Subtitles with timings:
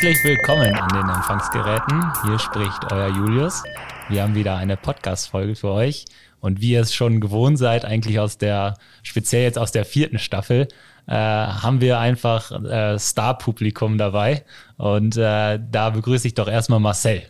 [0.00, 2.12] Herzlich willkommen an den Empfangsgeräten.
[2.22, 3.64] Hier spricht euer Julius.
[4.08, 6.04] Wir haben wieder eine Podcast-Folge für euch.
[6.38, 10.20] Und wie ihr es schon gewohnt seid, eigentlich aus der, speziell jetzt aus der vierten
[10.20, 10.68] Staffel,
[11.08, 14.44] äh, haben wir einfach äh, Star-Publikum dabei.
[14.76, 17.24] Und äh, da begrüße ich doch erstmal Marcel.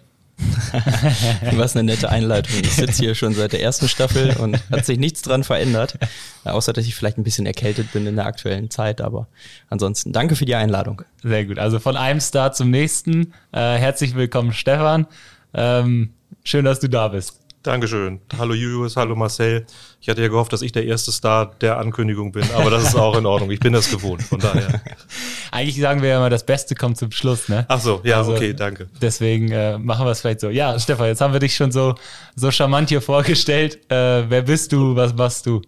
[1.53, 2.61] Was eine nette Einleitung.
[2.63, 5.99] Ich sitze hier schon seit der ersten Staffel und hat sich nichts dran verändert,
[6.45, 9.01] außer dass ich vielleicht ein bisschen erkältet bin in der aktuellen Zeit.
[9.01, 9.29] Aber
[9.69, 11.03] ansonsten danke für die Einladung.
[11.23, 11.59] Sehr gut.
[11.59, 13.33] Also von einem Star zum nächsten.
[13.53, 15.07] Äh, herzlich willkommen, Stefan.
[15.55, 16.13] Ähm,
[16.45, 17.39] schön, dass du da bist.
[17.69, 18.23] Dankeschön.
[18.39, 19.67] Hallo Julius, hallo Marcel.
[20.01, 22.95] Ich hatte ja gehofft, dass ich der erste Star der Ankündigung bin, aber das ist
[22.95, 23.51] auch in Ordnung.
[23.51, 24.81] Ich bin das gewohnt, von daher.
[25.51, 27.67] Eigentlich sagen wir ja immer, das Beste kommt zum Schluss, ne?
[27.69, 28.89] Ach so, ja, also, okay, danke.
[29.03, 30.49] Deswegen äh, machen wir es vielleicht so.
[30.49, 31.95] Ja, Stefan, jetzt haben wir dich schon so,
[32.37, 33.79] so charmant hier vorgestellt.
[33.91, 34.97] Äh, wer bist du?
[34.97, 35.61] Was machst du?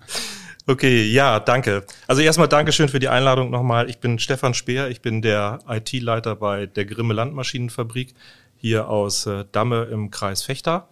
[0.67, 1.85] Okay, ja, danke.
[2.07, 3.91] Also erstmal Dankeschön für die Einladung nochmal.
[3.91, 8.15] Ich bin Stefan Speer, ich bin der IT-Leiter bei der Grimme Landmaschinenfabrik
[8.57, 10.89] hier aus äh, Damme im Kreis Fechter.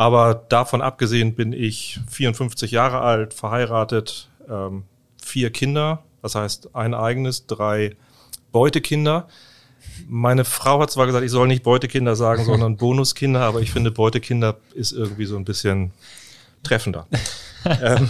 [0.00, 4.84] Aber davon abgesehen bin ich 54 Jahre alt, verheiratet, ähm,
[5.22, 7.96] vier Kinder, das heißt ein eigenes, drei
[8.50, 9.28] Beutekinder.
[10.08, 13.90] Meine Frau hat zwar gesagt, ich soll nicht Beutekinder sagen, sondern Bonuskinder, aber ich finde
[13.90, 15.92] Beutekinder ist irgendwie so ein bisschen
[16.62, 17.06] treffender.
[17.66, 18.08] ähm,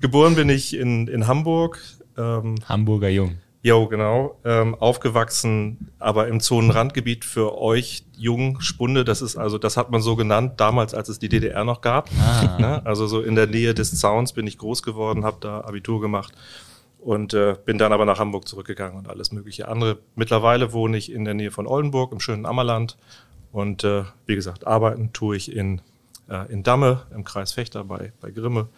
[0.00, 1.80] geboren bin ich in, in Hamburg.
[2.18, 3.38] Ähm, Hamburger Jung.
[3.66, 4.38] Jo, genau.
[4.44, 10.02] Ähm, aufgewachsen, aber im Zonenrandgebiet für euch Jung, Spunde, das ist also, das hat man
[10.02, 12.10] so genannt, damals, als es die DDR noch gab.
[12.20, 12.58] Ah.
[12.60, 12.84] Ne?
[12.84, 16.34] Also so in der Nähe des Zauns bin ich groß geworden, habe da Abitur gemacht
[16.98, 19.96] und äh, bin dann aber nach Hamburg zurückgegangen und alles mögliche andere.
[20.14, 22.98] Mittlerweile wohne ich in der Nähe von Oldenburg im schönen Ammerland
[23.50, 25.80] und äh, wie gesagt, arbeiten tue ich in,
[26.28, 28.68] äh, in Damme im Kreis Fechter bei, bei Grimme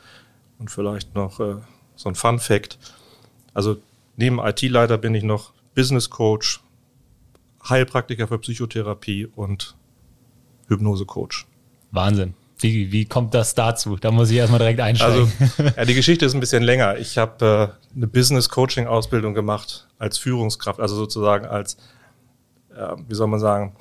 [0.61, 1.57] und vielleicht noch äh,
[1.97, 2.79] so ein Fun Fact.
[3.53, 3.79] Also
[4.17, 6.61] Neben IT-Leiter bin ich noch Business Coach,
[7.69, 9.77] Heilpraktiker für Psychotherapie und
[10.69, 11.47] Hypnose-Coach.
[11.91, 12.35] Wahnsinn.
[12.59, 13.97] Wie, wie kommt das dazu?
[13.97, 15.31] Da muss ich erstmal direkt einsteigen.
[15.39, 16.97] Also, ja, die Geschichte ist ein bisschen länger.
[16.97, 21.77] Ich habe äh, eine Business-Coaching-Ausbildung gemacht als Führungskraft, also sozusagen als,
[22.75, 23.77] äh, wie soll man sagen,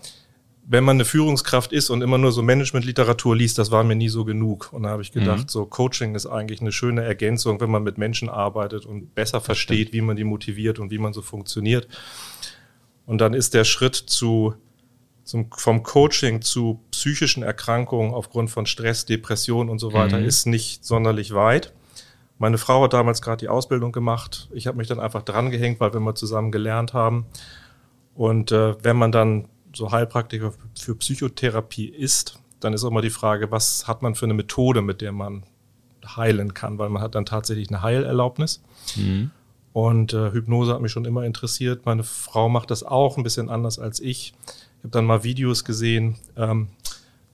[0.68, 4.10] wenn man eine Führungskraft ist und immer nur so Management-Literatur liest, das war mir nie
[4.10, 4.74] so genug.
[4.74, 5.50] Und da habe ich gedacht, mhm.
[5.50, 9.94] so Coaching ist eigentlich eine schöne Ergänzung, wenn man mit Menschen arbeitet und besser versteht,
[9.94, 11.88] wie man die motiviert und wie man so funktioniert.
[13.06, 14.56] Und dann ist der Schritt zu,
[15.24, 20.26] zum, vom Coaching zu psychischen Erkrankungen aufgrund von Stress, Depression und so weiter mhm.
[20.26, 21.74] ist nicht sonderlich weit.
[22.40, 24.50] Meine Frau hat damals gerade die Ausbildung gemacht.
[24.52, 27.28] Ich habe mich dann einfach drangehängt, weil wir mal zusammen gelernt haben.
[28.16, 33.10] Und äh, wenn man dann so Heilpraktiker für Psychotherapie ist, dann ist auch mal die
[33.10, 35.44] Frage, was hat man für eine Methode, mit der man
[36.16, 38.62] heilen kann, weil man hat dann tatsächlich eine Heilerlaubnis.
[38.96, 39.32] Mhm.
[39.74, 41.86] Und äh, Hypnose hat mich schon immer interessiert.
[41.86, 44.34] Meine Frau macht das auch ein bisschen anders als ich.
[44.78, 46.70] Ich habe dann mal Videos gesehen, ähm,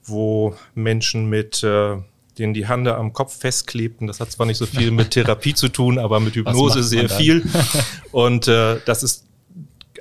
[0.04, 1.98] wo Menschen mit äh,
[2.38, 4.06] denen die Hände am Kopf festklebten.
[4.06, 7.44] Das hat zwar nicht so viel mit Therapie zu tun, aber mit Hypnose sehr viel.
[8.10, 9.24] Und äh, das ist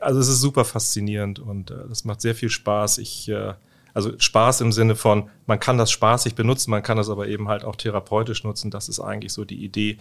[0.02, 2.98] also es ist super faszinierend und äh, das macht sehr viel Spaß.
[2.98, 3.54] Ich, äh,
[3.94, 7.48] also Spaß im Sinne von, man kann das spaßig benutzen, man kann das aber eben
[7.48, 8.72] halt auch therapeutisch nutzen.
[8.72, 9.98] Das ist eigentlich so die Idee.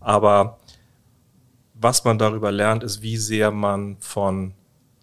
[0.00, 0.58] Aber
[1.74, 4.54] was man darüber lernt, ist, wie sehr man von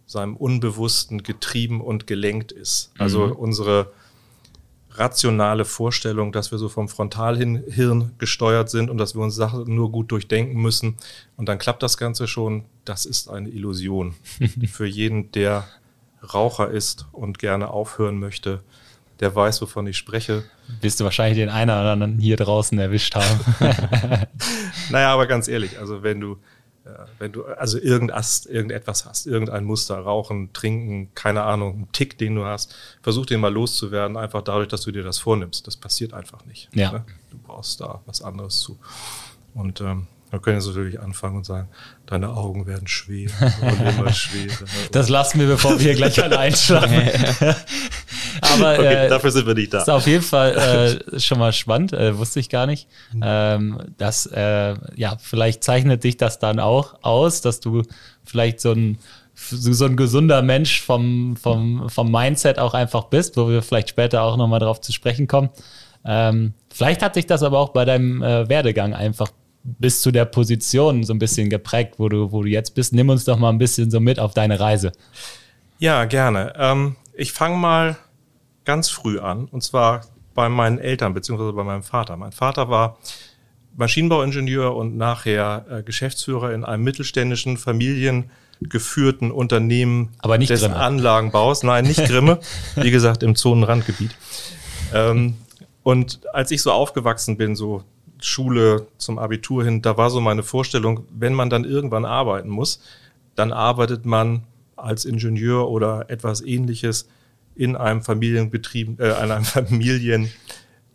[0.06, 2.92] seinem Unbewussten getrieben und gelenkt ist.
[2.98, 3.34] Also mhm.
[3.34, 3.92] unsere
[5.02, 9.92] rationale Vorstellung, dass wir so vom Frontalhirn gesteuert sind und dass wir uns Sachen nur
[9.92, 10.98] gut durchdenken müssen.
[11.38, 12.66] Und dann klappt das Ganze schon.
[12.86, 14.14] Das ist eine Illusion.
[14.72, 15.68] Für jeden, der
[16.34, 18.62] Raucher ist und gerne aufhören möchte,
[19.20, 20.44] der weiß, wovon ich spreche.
[20.82, 23.40] Wirst du wahrscheinlich den einen oder anderen hier draußen erwischt haben.
[24.90, 26.38] naja, aber ganz ehrlich, also wenn du
[26.86, 32.18] ja, wenn du also irgendwas, irgendetwas hast, irgendein Muster, Rauchen, Trinken, keine Ahnung, einen Tick,
[32.18, 35.68] den du hast, versuch den mal loszuwerden, einfach dadurch, dass du dir das vornimmst.
[35.68, 36.70] Das passiert einfach nicht.
[36.74, 36.92] Ja.
[36.92, 37.06] Ne?
[37.30, 38.80] Du brauchst da was anderes zu.
[39.54, 41.68] Und ähm, wir können jetzt natürlich anfangen und sagen,
[42.06, 43.30] deine Augen werden schwer
[43.62, 44.66] und immer schwerer.
[44.92, 47.12] Das lassen wir, bevor wir hier gleich alle einschlagen.
[48.42, 49.80] Aber okay, äh, dafür sind wir nicht da.
[49.80, 52.88] Ist auf jeden Fall äh, schon mal spannend, äh, wusste ich gar nicht.
[53.14, 53.22] Mhm.
[53.26, 57.84] Ähm, dass, äh, ja, vielleicht zeichnet dich das dann auch aus, dass du
[58.24, 58.98] vielleicht so ein
[59.34, 64.22] so ein gesunder Mensch vom, vom, vom Mindset auch einfach bist, wo wir vielleicht später
[64.22, 65.50] auch nochmal drauf zu sprechen kommen.
[66.06, 69.30] Ähm, vielleicht hat sich das aber auch bei deinem äh, Werdegang einfach
[69.64, 72.94] bis zu der Position so ein bisschen geprägt, wo du, wo du jetzt bist.
[72.94, 74.92] Nimm uns doch mal ein bisschen so mit auf deine Reise.
[75.80, 76.54] Ja, gerne.
[76.58, 77.98] Ähm, ich fange mal
[78.66, 80.02] ganz früh an, und zwar
[80.34, 82.18] bei meinen Eltern beziehungsweise bei meinem Vater.
[82.18, 82.98] Mein Vater war
[83.76, 88.30] Maschinenbauingenieur und nachher äh, Geschäftsführer in einem mittelständischen Familien
[88.62, 90.76] geführten Unternehmen Aber nicht des Grimme.
[90.76, 91.64] Anlagenbaus.
[91.64, 92.40] Nein, nicht Grimme.
[92.76, 94.16] Wie gesagt, im Zonenrandgebiet.
[94.94, 95.36] Ähm,
[95.84, 97.84] und als ich so aufgewachsen bin, so
[98.20, 102.82] Schule zum Abitur hin, da war so meine Vorstellung, wenn man dann irgendwann arbeiten muss,
[103.36, 104.44] dann arbeitet man
[104.76, 107.08] als Ingenieur oder etwas ähnliches
[107.56, 110.32] in einem Familienbetrieb, äh, in einem Familien,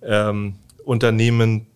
[0.02, 0.54] ähm,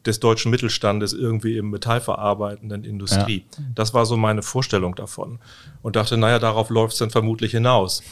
[0.06, 3.44] des deutschen Mittelstandes irgendwie im metallverarbeitenden Industrie.
[3.56, 3.64] Ja.
[3.74, 5.40] Das war so meine Vorstellung davon
[5.82, 8.04] und dachte, naja, darauf läuft es dann vermutlich hinaus.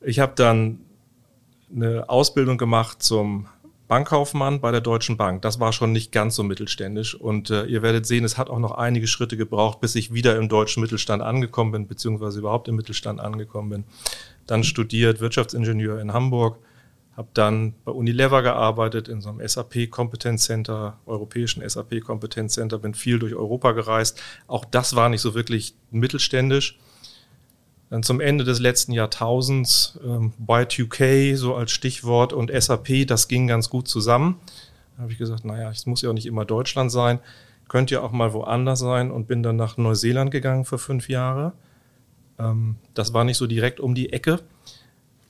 [0.00, 0.80] Ich habe dann
[1.74, 3.46] eine Ausbildung gemacht zum
[3.86, 5.42] Bankkaufmann bei der Deutschen Bank.
[5.42, 8.58] Das war schon nicht ganz so mittelständisch und äh, ihr werdet sehen, es hat auch
[8.58, 12.76] noch einige Schritte gebraucht, bis ich wieder im deutschen Mittelstand angekommen bin, beziehungsweise überhaupt im
[12.76, 13.84] Mittelstand angekommen bin.
[14.46, 16.58] Dann studiert Wirtschaftsingenieur in Hamburg,
[17.16, 23.18] habe dann bei Unilever gearbeitet in so einem SAP Kompetenzcenter, europäischen SAP Kompetenzcenter, bin viel
[23.18, 24.20] durch Europa gereist.
[24.46, 26.78] Auch das war nicht so wirklich mittelständisch.
[27.90, 33.46] Dann zum Ende des letzten Jahrtausends ähm, Y2K so als Stichwort und SAP, das ging
[33.46, 34.40] ganz gut zusammen.
[34.96, 37.20] Da habe ich gesagt, naja, es muss ja auch nicht immer Deutschland sein,
[37.68, 41.52] könnte ja auch mal woanders sein und bin dann nach Neuseeland gegangen für fünf Jahre.
[42.38, 44.40] Ähm, das war nicht so direkt um die Ecke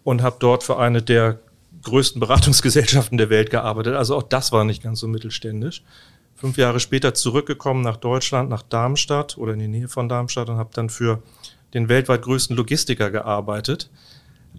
[0.05, 1.39] und habe dort für eine der
[1.83, 3.95] größten Beratungsgesellschaften der Welt gearbeitet.
[3.95, 5.83] Also auch das war nicht ganz so mittelständisch.
[6.35, 10.56] Fünf Jahre später zurückgekommen nach Deutschland, nach Darmstadt oder in die Nähe von Darmstadt und
[10.56, 11.23] habe dann für
[11.75, 13.91] den weltweit größten Logistiker gearbeitet.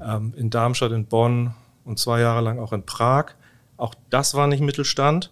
[0.01, 1.53] Ähm, in Darmstadt, in Bonn
[1.83, 3.33] und zwei Jahre lang auch in Prag.
[3.77, 5.31] Auch das war nicht Mittelstand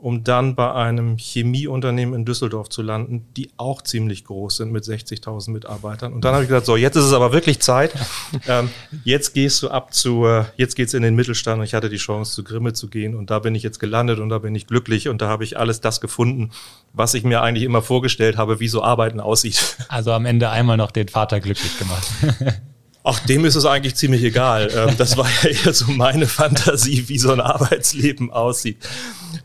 [0.00, 4.84] um dann bei einem Chemieunternehmen in Düsseldorf zu landen, die auch ziemlich groß sind mit
[4.84, 6.12] 60.000 Mitarbeitern.
[6.12, 7.94] Und dann habe ich gesagt, so, jetzt ist es aber wirklich Zeit.
[8.46, 8.70] Ähm,
[9.04, 11.58] jetzt gehst du ab zu, äh, jetzt geht's in den Mittelstand.
[11.58, 13.14] Und ich hatte die Chance, zu Grimme zu gehen.
[13.14, 15.08] Und da bin ich jetzt gelandet und da bin ich glücklich.
[15.08, 16.50] Und da habe ich alles das gefunden,
[16.92, 19.76] was ich mir eigentlich immer vorgestellt habe, wie so Arbeiten aussieht.
[19.88, 22.08] Also am Ende einmal noch den Vater glücklich gemacht.
[23.02, 24.70] Ach, dem ist es eigentlich ziemlich egal.
[24.74, 28.76] Ähm, das war ja eher so meine Fantasie, wie so ein Arbeitsleben aussieht.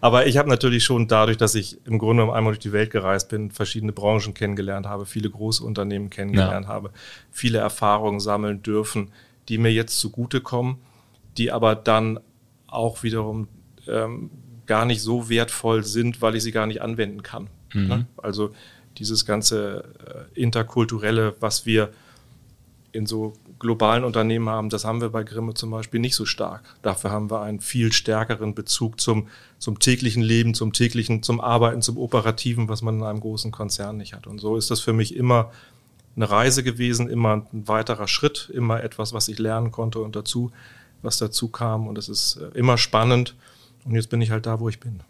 [0.02, 2.92] Aber ich habe natürlich schon dadurch, dass ich im Grunde genommen einmal durch die Welt
[2.92, 6.72] gereist bin, verschiedene Branchen kennengelernt habe, viele große Unternehmen kennengelernt ja.
[6.74, 6.92] habe,
[7.32, 9.12] viele Erfahrungen sammeln dürfen,
[9.48, 10.78] die mir jetzt zugutekommen,
[11.38, 12.20] die aber dann
[12.68, 13.48] auch wiederum
[13.88, 14.32] ähm,
[14.66, 17.50] gar nicht so wertvoll sind, weil ich sie gar nicht anwenden kann.
[17.74, 17.88] Mhm.
[17.88, 18.06] Ne?
[18.18, 18.54] Also
[18.98, 21.92] dieses ganze äh, interkulturelle, was wir
[22.96, 26.64] in so globalen Unternehmen haben, das haben wir bei Grimme zum Beispiel nicht so stark.
[26.82, 29.28] Dafür haben wir einen viel stärkeren Bezug zum,
[29.60, 33.98] zum täglichen Leben, zum täglichen, zum Arbeiten, zum Operativen, was man in einem großen Konzern
[33.98, 34.28] nicht hat.
[34.28, 35.52] Und so ist das für mich immer
[36.16, 40.52] eine Reise gewesen, immer ein weiterer Schritt, immer etwas, was ich lernen konnte und dazu,
[41.02, 41.88] was dazu kam.
[41.88, 43.36] Und es ist äh, immer spannend.
[43.84, 45.02] Und jetzt bin ich halt da, wo ich bin.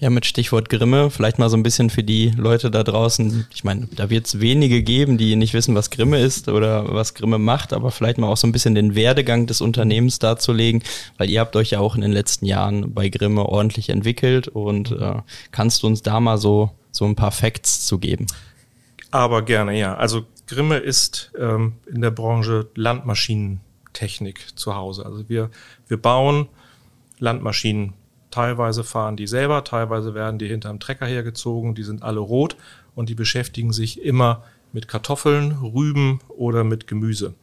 [0.00, 3.46] Ja, mit Stichwort Grimme, vielleicht mal so ein bisschen für die Leute da draußen.
[3.52, 7.12] Ich meine, da wird es wenige geben, die nicht wissen, was Grimme ist oder was
[7.12, 10.82] Grimme macht, aber vielleicht mal auch so ein bisschen den Werdegang des Unternehmens darzulegen,
[11.18, 14.90] weil ihr habt euch ja auch in den letzten Jahren bei Grimme ordentlich entwickelt und
[14.90, 15.16] äh,
[15.52, 18.26] kannst du uns da mal so, so ein paar Facts zu geben?
[19.10, 19.96] Aber gerne, ja.
[19.96, 25.04] Also Grimme ist ähm, in der Branche Landmaschinentechnik zu Hause.
[25.04, 25.50] Also wir,
[25.88, 26.48] wir bauen
[27.18, 27.92] Landmaschinen
[28.30, 32.56] Teilweise fahren die selber, teilweise werden die hinterm Trecker hergezogen, die sind alle rot
[32.94, 37.34] und die beschäftigen sich immer mit Kartoffeln, Rüben oder mit Gemüse.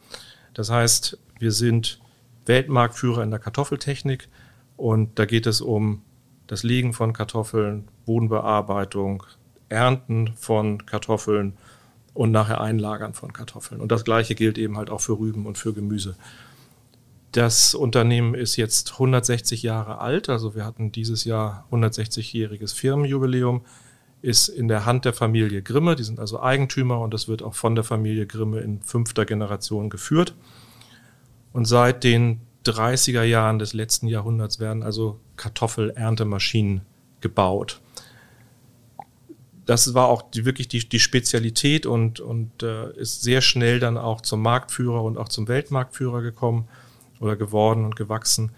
[0.54, 2.00] Das heißt, wir sind
[2.46, 4.28] Weltmarktführer in der Kartoffeltechnik
[4.76, 6.02] und da geht es um
[6.46, 9.22] das Legen von Kartoffeln, Bodenbearbeitung,
[9.68, 11.52] Ernten von Kartoffeln
[12.14, 13.80] und nachher Einlagern von Kartoffeln.
[13.80, 16.16] Und das gleiche gilt eben halt auch für Rüben und für Gemüse.
[17.32, 23.64] Das Unternehmen ist jetzt 160 Jahre alt, also wir hatten dieses Jahr 160-jähriges Firmenjubiläum,
[24.22, 27.54] ist in der Hand der Familie Grimme, die sind also Eigentümer und das wird auch
[27.54, 30.34] von der Familie Grimme in fünfter Generation geführt.
[31.52, 36.80] Und seit den 30er Jahren des letzten Jahrhunderts werden also Kartoffelerntemaschinen
[37.20, 37.80] gebaut.
[39.66, 43.98] Das war auch die, wirklich die, die Spezialität und, und äh, ist sehr schnell dann
[43.98, 46.68] auch zum Marktführer und auch zum Weltmarktführer gekommen
[47.20, 48.52] oder geworden und gewachsen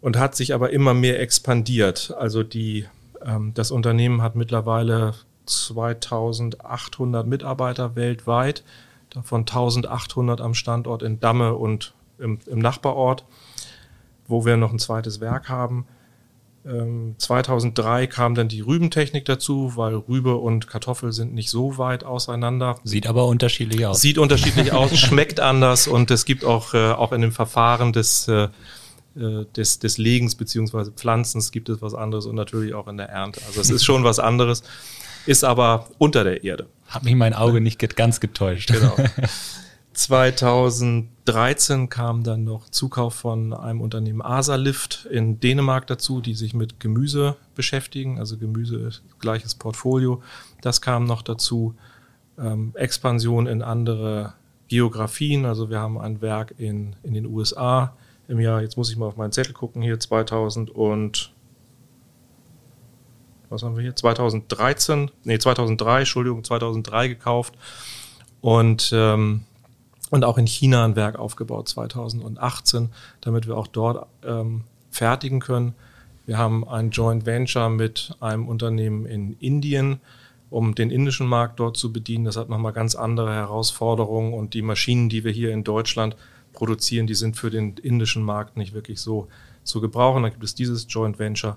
[0.00, 2.14] und hat sich aber immer mehr expandiert.
[2.16, 2.86] Also die,
[3.24, 5.14] ähm, das Unternehmen hat mittlerweile
[5.46, 8.64] 2800 Mitarbeiter weltweit,
[9.10, 13.24] davon 1800 am Standort in Damme und im, im Nachbarort,
[14.26, 15.86] wo wir noch ein zweites Werk haben.
[16.62, 22.04] 2003 ähm, kam dann die Rübentechnik dazu, weil Rübe und Kartoffel sind nicht so weit
[22.04, 22.76] auseinander.
[22.84, 24.02] Sieht aber unterschiedlich aus.
[24.02, 28.28] Sieht unterschiedlich aus, schmeckt anders und es gibt auch, äh, auch in dem Verfahren des,
[28.28, 28.48] äh,
[29.16, 33.08] äh, des, des Legens beziehungsweise Pflanzens gibt es was anderes und natürlich auch in der
[33.08, 33.40] Ernte.
[33.46, 34.62] Also es ist schon was anderes.
[35.24, 36.66] ist aber unter der Erde.
[36.88, 38.70] Hat mich mein Auge nicht ganz getäuscht.
[38.70, 38.96] Genau.
[39.92, 46.78] 2013 kam dann noch Zukauf von einem Unternehmen Asalift in Dänemark dazu, die sich mit
[46.80, 50.22] Gemüse beschäftigen, also Gemüse gleiches Portfolio.
[50.60, 51.74] Das kam noch dazu.
[52.38, 54.34] Ähm, Expansion in andere
[54.68, 57.96] Geografien, also wir haben ein Werk in, in den USA
[58.28, 61.32] im Jahr, jetzt muss ich mal auf meinen Zettel gucken, hier 2000 und
[63.48, 63.96] was haben wir hier?
[63.96, 67.54] 2013, nee, 2003, Entschuldigung, 2003 gekauft
[68.40, 69.42] und ähm,
[70.10, 72.90] und auch in China ein Werk aufgebaut 2018,
[73.20, 75.74] damit wir auch dort ähm, fertigen können.
[76.26, 80.00] Wir haben ein Joint Venture mit einem Unternehmen in Indien,
[80.50, 82.24] um den indischen Markt dort zu bedienen.
[82.24, 86.16] Das hat nochmal ganz andere Herausforderungen und die Maschinen, die wir hier in Deutschland
[86.52, 89.28] produzieren, die sind für den indischen Markt nicht wirklich so
[89.62, 90.24] zu gebrauchen.
[90.24, 91.56] Da gibt es dieses Joint Venture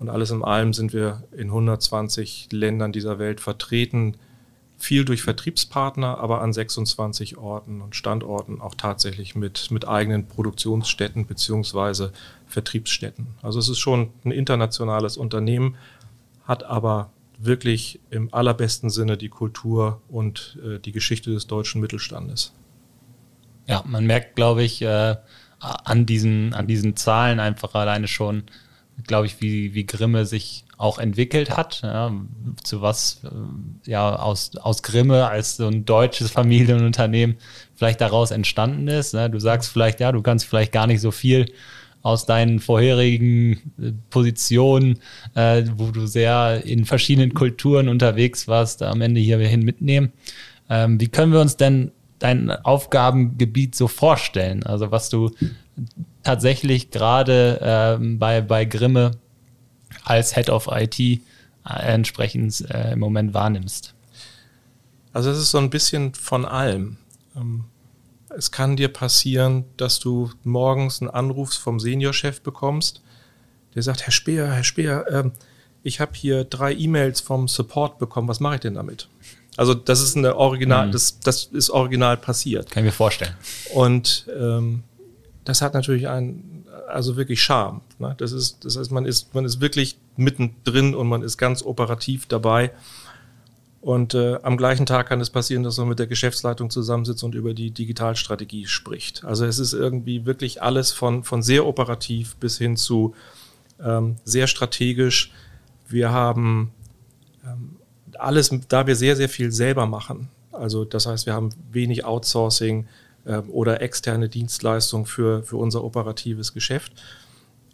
[0.00, 4.16] und alles in allem sind wir in 120 Ländern dieser Welt vertreten
[4.76, 11.26] viel durch Vertriebspartner, aber an 26 Orten und Standorten auch tatsächlich mit, mit eigenen Produktionsstätten
[11.26, 12.12] beziehungsweise
[12.46, 13.28] Vertriebsstätten.
[13.42, 15.76] Also es ist schon ein internationales Unternehmen,
[16.44, 22.52] hat aber wirklich im allerbesten Sinne die Kultur und äh, die Geschichte des deutschen Mittelstandes.
[23.66, 25.16] Ja, man merkt, glaube ich, äh,
[25.58, 28.44] an, diesen, an diesen Zahlen einfach alleine schon,
[29.06, 32.12] glaube ich, wie, wie Grimme sich auch entwickelt hat, ja,
[32.62, 37.36] zu was äh, ja aus, aus Grimme als so ein deutsches Familienunternehmen
[37.74, 39.14] vielleicht daraus entstanden ist.
[39.14, 39.30] Ne?
[39.30, 41.46] Du sagst vielleicht, ja, du kannst vielleicht gar nicht so viel
[42.02, 45.00] aus deinen vorherigen äh, Positionen,
[45.34, 50.12] äh, wo du sehr in verschiedenen Kulturen unterwegs warst, am Ende hierhin mitnehmen.
[50.68, 54.62] Ähm, wie können wir uns denn dein Aufgabengebiit so vorstellen?
[54.64, 55.30] Also was du
[56.24, 59.12] tatsächlich gerade ähm, bei, bei Grimme
[60.04, 61.20] als Head of IT äh,
[61.64, 63.94] entsprechend äh, im Moment wahrnimmst?
[65.12, 66.96] Also es ist so ein bisschen von allem.
[67.36, 67.64] Ähm,
[68.36, 73.00] es kann dir passieren, dass du morgens einen Anruf vom Seniorchef bekommst,
[73.74, 75.30] der sagt, Herr Speer, Herr Speer, äh,
[75.82, 79.08] ich habe hier drei E-Mails vom Support bekommen, was mache ich denn damit?
[79.56, 80.92] Also das ist eine Original, mhm.
[80.92, 82.70] das, das ist original passiert.
[82.70, 83.34] Kann ich mir vorstellen.
[83.72, 84.82] Und ähm,
[85.44, 87.80] das hat natürlich einen also wirklich Charme.
[87.98, 88.14] Ne?
[88.18, 92.26] Das ist, das heißt, man ist, man ist wirklich mittendrin und man ist ganz operativ
[92.26, 92.72] dabei.
[93.80, 97.34] Und äh, am gleichen Tag kann es passieren, dass man mit der Geschäftsleitung zusammensitzt und
[97.34, 99.24] über die Digitalstrategie spricht.
[99.24, 103.14] Also es ist irgendwie wirklich alles von, von sehr operativ bis hin zu
[103.82, 105.32] ähm, sehr strategisch.
[105.86, 106.72] Wir haben
[107.44, 107.76] ähm,
[108.18, 110.30] alles, da wir sehr, sehr viel selber machen.
[110.50, 112.86] Also das heißt, wir haben wenig Outsourcing,
[113.24, 116.92] oder externe Dienstleistung für, für unser operatives Geschäft,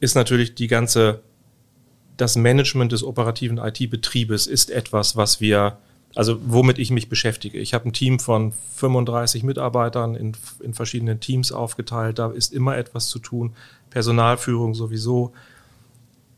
[0.01, 1.21] ist natürlich die ganze,
[2.17, 5.79] das Management des operativen IT-Betriebes ist etwas, was wir,
[6.15, 7.59] also womit ich mich beschäftige.
[7.59, 12.77] Ich habe ein Team von 35 Mitarbeitern in, in verschiedenen Teams aufgeteilt, da ist immer
[12.77, 13.55] etwas zu tun,
[13.91, 15.33] Personalführung sowieso.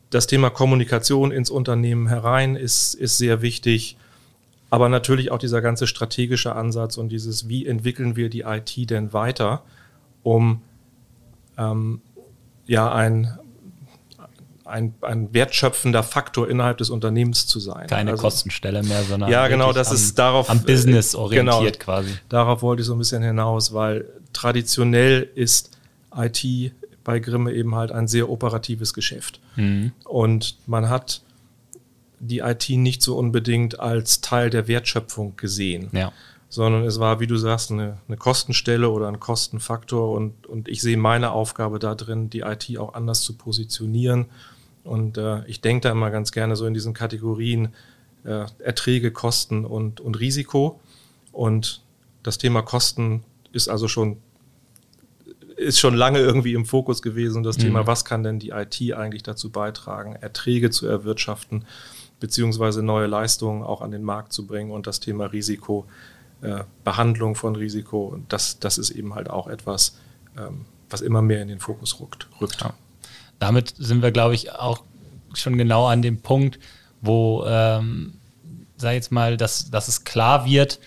[0.09, 3.97] Das Thema Kommunikation ins Unternehmen herein ist, ist sehr wichtig.
[4.73, 9.13] Aber natürlich auch dieser ganze strategische Ansatz und dieses, wie entwickeln wir die IT denn
[9.13, 9.61] weiter,
[10.23, 10.63] um
[11.59, 12.01] ähm,
[12.65, 13.37] ja ein,
[14.65, 17.85] ein, ein wertschöpfender Faktor innerhalb des Unternehmens zu sein.
[17.85, 21.85] Keine also, Kostenstelle mehr, sondern ja, genau, das am, ist darauf am Business orientiert genau,
[21.85, 22.09] quasi.
[22.29, 25.77] Darauf wollte ich so ein bisschen hinaus, weil traditionell ist
[26.17, 29.39] IT bei Grimme eben halt ein sehr operatives Geschäft.
[29.55, 29.91] Mhm.
[30.03, 31.21] Und man hat
[32.27, 35.89] die IT nicht so unbedingt als Teil der Wertschöpfung gesehen.
[35.91, 36.11] Ja.
[36.49, 40.81] Sondern es war, wie du sagst, eine, eine Kostenstelle oder ein Kostenfaktor und, und ich
[40.81, 44.27] sehe meine Aufgabe da drin, die IT auch anders zu positionieren.
[44.83, 47.69] Und äh, ich denke da immer ganz gerne so in diesen Kategorien
[48.23, 50.79] äh, Erträge, Kosten und, und Risiko.
[51.31, 51.81] Und
[52.21, 54.17] das Thema Kosten ist also schon
[55.55, 57.43] ist schon lange irgendwie im Fokus gewesen.
[57.43, 57.61] Das mhm.
[57.61, 61.65] Thema, was kann denn die IT eigentlich dazu beitragen, Erträge zu erwirtschaften
[62.23, 65.85] beziehungsweise neue Leistungen auch an den Markt zu bringen und das Thema Risiko,
[66.41, 69.97] äh, Behandlung von Risiko, das, das ist eben halt auch etwas,
[70.37, 72.29] ähm, was immer mehr in den Fokus rückt.
[72.39, 72.61] rückt.
[72.61, 72.75] Ja.
[73.39, 74.83] Damit sind wir, glaube ich, auch
[75.33, 76.59] schon genau an dem Punkt,
[77.01, 78.13] wo, ähm,
[78.77, 80.79] sag jetzt mal, dass, dass es klar wird,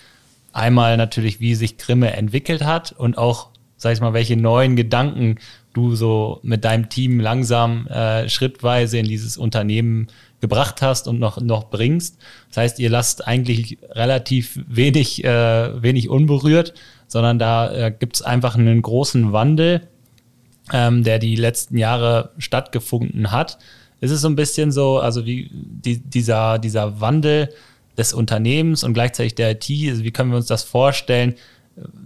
[0.55, 5.38] einmal natürlich, wie sich Grimme entwickelt hat und auch, sag ich mal, welche neuen Gedanken
[5.75, 10.09] du so mit deinem Team langsam äh, schrittweise in dieses Unternehmen
[10.40, 12.19] gebracht hast und noch, noch bringst.
[12.49, 16.75] Das heißt, ihr lasst eigentlich relativ wenig, äh, wenig unberührt,
[17.09, 19.88] sondern da äh, gibt es einfach einen großen Wandel,
[20.73, 23.59] ähm, der die letzten Jahre stattgefunden hat.
[24.00, 27.49] Ist es so ein bisschen so, also wie die, dieser, dieser Wandel,
[27.97, 29.71] des Unternehmens und gleichzeitig der IT?
[29.88, 31.35] Also wie können wir uns das vorstellen,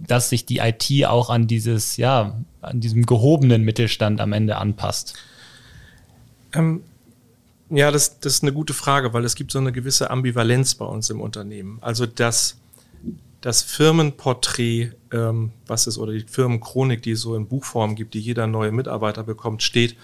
[0.07, 5.15] dass sich die IT auch an dieses, ja, an diesem gehobenen Mittelstand am Ende anpasst?
[6.53, 6.83] Ähm,
[7.71, 10.85] ja, das, das ist eine gute Frage, weil es gibt so eine gewisse Ambivalenz bei
[10.85, 11.77] uns im Unternehmen.
[11.81, 12.57] Also das,
[13.39, 18.19] das Firmenporträt, ähm, was es oder die Firmenchronik, die es so in Buchform gibt, die
[18.19, 19.95] jeder neue Mitarbeiter bekommt, steht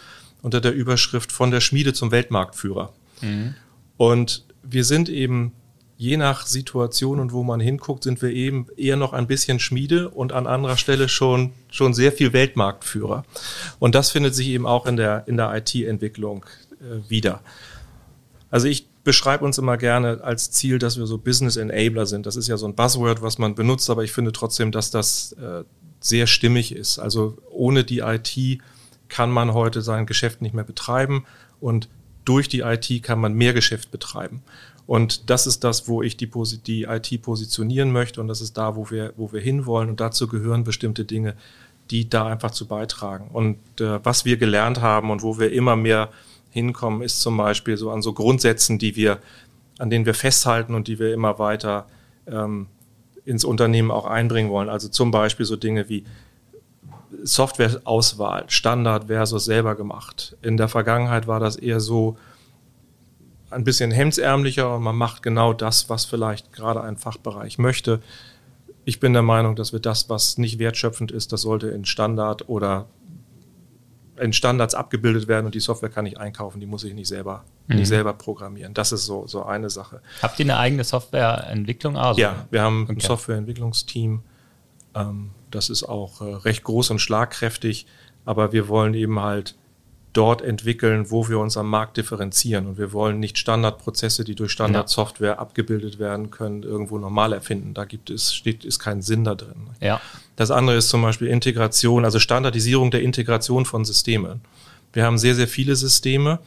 [0.41, 2.93] unter der Überschrift von der Schmiede zum Weltmarktführer.
[3.21, 3.55] Mhm.
[3.97, 5.51] Und wir sind eben
[5.97, 10.09] je nach Situation und wo man hinguckt, sind wir eben eher noch ein bisschen Schmiede
[10.09, 13.25] und an anderer Stelle schon, schon sehr viel Weltmarktführer.
[13.79, 16.45] Und das findet sich eben auch in der, in der IT-Entwicklung
[17.07, 17.41] wieder.
[18.49, 22.25] Also ich beschreibe uns immer gerne als Ziel, dass wir so Business Enabler sind.
[22.25, 25.33] Das ist ja so ein Buzzword, was man benutzt, aber ich finde trotzdem, dass das
[25.33, 25.63] äh,
[25.99, 26.99] sehr stimmig ist.
[26.99, 28.61] Also ohne die IT
[29.09, 31.25] kann man heute sein Geschäft nicht mehr betreiben
[31.59, 31.87] und
[32.25, 34.43] durch die IT kann man mehr Geschäft betreiben.
[34.85, 36.29] Und das ist das, wo ich die,
[36.65, 39.89] die IT positionieren möchte und das ist da, wo wir, wo wir hinwollen.
[39.89, 41.35] Und dazu gehören bestimmte Dinge,
[41.91, 43.29] die da einfach zu beitragen.
[43.31, 46.09] Und äh, was wir gelernt haben und wo wir immer mehr
[46.49, 49.19] hinkommen, ist zum Beispiel so an so Grundsätzen, die wir,
[49.79, 51.87] an denen wir festhalten und die wir immer weiter
[52.27, 52.67] ähm,
[53.25, 54.69] ins Unternehmen auch einbringen wollen.
[54.69, 56.05] Also zum Beispiel so Dinge wie
[57.23, 60.35] Softwareauswahl, Standard versus selber gemacht.
[60.41, 62.17] In der Vergangenheit war das eher so,
[63.49, 68.01] ein bisschen hemdsärmlicher und man macht genau das, was vielleicht gerade ein Fachbereich möchte.
[68.85, 72.49] Ich bin der Meinung, dass wir das, was nicht wertschöpfend ist, das sollte in Standard
[72.49, 72.87] oder
[74.19, 77.43] in Standards abgebildet werden und die Software kann ich einkaufen, die muss ich nicht selber,
[77.67, 77.77] mhm.
[77.77, 78.73] nicht selber programmieren.
[78.73, 80.01] Das ist so, so eine Sache.
[80.21, 81.97] Habt ihr eine eigene Softwareentwicklung?
[81.97, 82.19] Also?
[82.19, 82.93] Ja, wir haben okay.
[82.93, 84.21] ein Softwareentwicklungsteam.
[84.95, 87.85] Ähm, das ist auch äh, recht groß und schlagkräftig,
[88.25, 89.55] aber wir wollen eben halt
[90.13, 92.65] dort entwickeln, wo wir uns am Markt differenzieren.
[92.65, 95.37] Und wir wollen nicht Standardprozesse, die durch Standardsoftware ja.
[95.37, 97.75] abgebildet werden können, irgendwo normal erfinden.
[97.75, 99.69] Da gibt es, steht, ist kein Sinn da drin.
[99.79, 100.01] Ja.
[100.37, 104.41] Das andere ist zum Beispiel Integration, also Standardisierung der Integration von Systemen.
[104.93, 106.39] Wir haben sehr, sehr viele Systeme,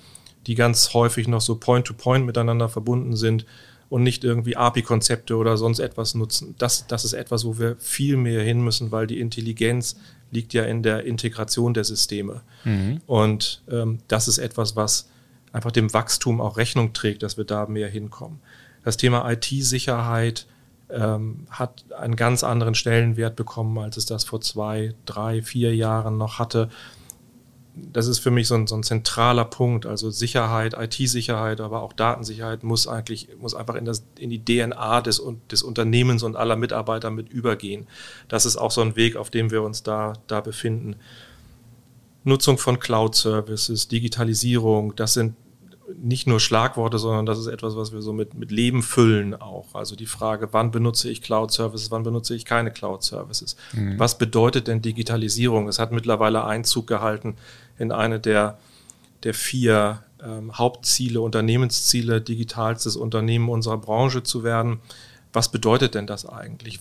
[0.47, 3.45] die ganz häufig noch so Point-to-Point -point miteinander verbunden sind
[3.91, 6.55] und nicht irgendwie API-Konzepte oder sonst etwas nutzen.
[6.57, 9.97] Das, das ist etwas, wo wir viel mehr hin müssen, weil die Intelligenz
[10.31, 12.43] liegt ja in der Integration der Systeme.
[12.65, 13.01] Mhm.
[13.07, 15.11] Und ähm, das ist etwas, was
[15.53, 18.39] einfach dem Wachstum auch Rechnung trägt, dass wir da mehr hinkommen.
[18.85, 20.47] Das Thema IT-Sicherheit
[20.93, 26.19] ähm, hat einen ganz anderen Stellenwert bekommen, als es das vor zwei, drei, vier Jahren
[26.19, 26.69] noch hatte
[27.75, 29.87] das ist für mich so ein, so ein zentraler Punkt.
[29.87, 35.01] Also Sicherheit, IT-Sicherheit, aber auch Datensicherheit muss eigentlich, muss einfach in, das, in die DNA
[35.03, 37.87] des, des Unternehmens und aller Mitarbeiter mit übergehen.
[38.29, 40.97] Das ist auch so ein Weg, auf dem wir uns da, da befinden.
[42.25, 45.35] Nutzung von Cloud-Services, Digitalisierung, das sind
[45.99, 49.75] nicht nur Schlagworte, sondern das ist etwas, was wir so mit, mit Leben füllen auch.
[49.75, 53.57] Also die Frage, wann benutze ich Cloud-Services, wann benutze ich keine Cloud-Services?
[53.73, 53.99] Mhm.
[53.99, 55.69] Was bedeutet denn Digitalisierung?
[55.69, 57.37] Es hat mittlerweile Einzug gehalten
[57.79, 58.59] in eine der,
[59.23, 64.81] der vier ähm, Hauptziele, Unternehmensziele, digitalstes Unternehmen unserer Branche zu werden.
[65.33, 66.81] Was bedeutet denn das eigentlich?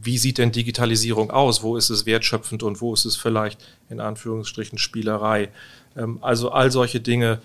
[0.00, 1.62] Wie sieht denn Digitalisierung aus?
[1.62, 5.50] Wo ist es wertschöpfend und wo ist es vielleicht in Anführungsstrichen Spielerei?
[5.96, 7.40] Ähm, also all solche Dinge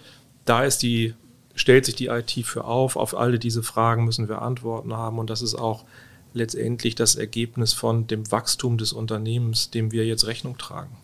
[0.45, 1.13] da ist die,
[1.56, 2.95] stellt sich die IT für auf.
[2.95, 5.86] Auf alle diese Fragen müssen wir Antworten haben und das ist auch
[6.34, 10.97] letztendlich das Ergebnis von dem Wachstum des Unternehmens, dem wir jetzt Rechnung tragen.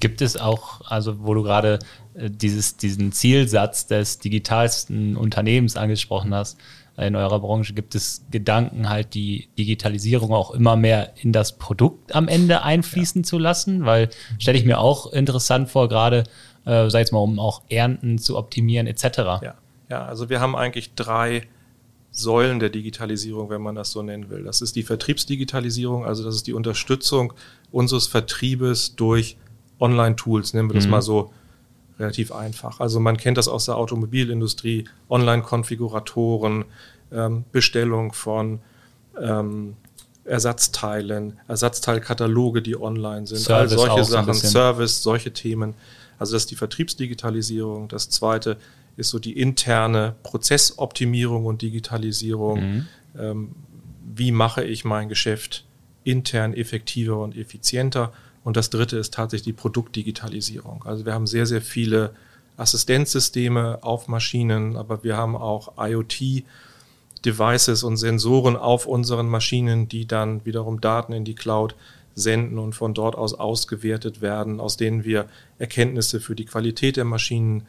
[0.00, 1.78] Gibt es auch, also wo du gerade
[2.14, 6.56] äh, dieses, diesen Zielsatz des digitalsten Unternehmens angesprochen hast,
[6.96, 12.14] in eurer Branche gibt es Gedanken, halt die Digitalisierung auch immer mehr in das Produkt
[12.14, 13.26] am Ende einfließen ja.
[13.26, 16.24] zu lassen, weil stelle ich mir auch interessant vor, gerade
[16.70, 19.18] äh, sei es mal, um auch Ernten zu optimieren etc.
[19.42, 19.54] Ja.
[19.88, 21.48] ja, also wir haben eigentlich drei
[22.12, 24.44] Säulen der Digitalisierung, wenn man das so nennen will.
[24.44, 27.32] Das ist die Vertriebsdigitalisierung, also das ist die Unterstützung
[27.72, 29.36] unseres Vertriebes durch
[29.80, 30.90] Online-Tools, nennen wir das mhm.
[30.90, 31.32] mal so
[31.98, 32.80] relativ einfach.
[32.80, 36.64] Also man kennt das aus der Automobilindustrie, Online-Konfiguratoren,
[37.12, 38.60] ähm, Bestellung von
[39.20, 39.76] ähm,
[40.24, 45.74] Ersatzteilen, Ersatzteilkataloge, die online sind, Service all solche Sachen, Service, solche Themen.
[46.20, 47.88] Also das ist die Vertriebsdigitalisierung.
[47.88, 48.58] Das zweite
[48.96, 52.60] ist so die interne Prozessoptimierung und Digitalisierung.
[52.60, 52.88] Mhm.
[53.18, 53.54] Ähm,
[54.14, 55.64] wie mache ich mein Geschäft
[56.04, 58.12] intern effektiver und effizienter?
[58.44, 60.84] Und das dritte ist tatsächlich die Produktdigitalisierung.
[60.84, 62.14] Also wir haben sehr, sehr viele
[62.58, 66.44] Assistenzsysteme auf Maschinen, aber wir haben auch IoT.
[67.24, 71.74] Devices und Sensoren auf unseren Maschinen, die dann wiederum Daten in die Cloud
[72.14, 75.26] senden und von dort aus ausgewertet werden, aus denen wir
[75.58, 77.66] Erkenntnisse für die Qualität der Maschinen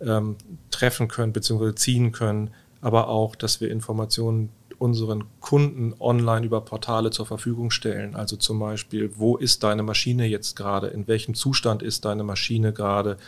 [0.00, 0.36] ähm,
[0.70, 1.74] treffen können bzw.
[1.74, 2.50] ziehen können,
[2.80, 4.50] aber auch, dass wir Informationen
[4.80, 8.16] unseren Kunden online über Portale zur Verfügung stellen.
[8.16, 10.86] Also zum Beispiel, wo ist deine Maschine jetzt gerade?
[10.86, 13.18] In welchem Zustand ist deine Maschine gerade?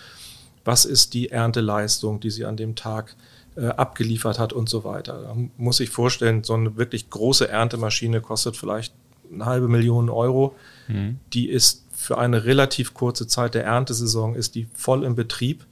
[0.64, 3.16] Was ist die Ernteleistung, die sie an dem Tag
[3.56, 5.20] äh, abgeliefert hat und so weiter?
[5.20, 8.94] Da muss ich vorstellen, so eine wirklich große Erntemaschine kostet vielleicht
[9.32, 10.54] eine halbe Million Euro.
[10.88, 11.18] Mhm.
[11.32, 15.64] Die ist für eine relativ kurze Zeit der Erntesaison ist die voll im Betrieb.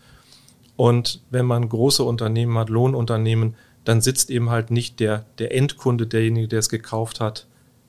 [0.76, 6.06] Und wenn man große Unternehmen hat, Lohnunternehmen, dann sitzt eben halt nicht der, der Endkunde,
[6.06, 7.46] derjenige, der es gekauft hat,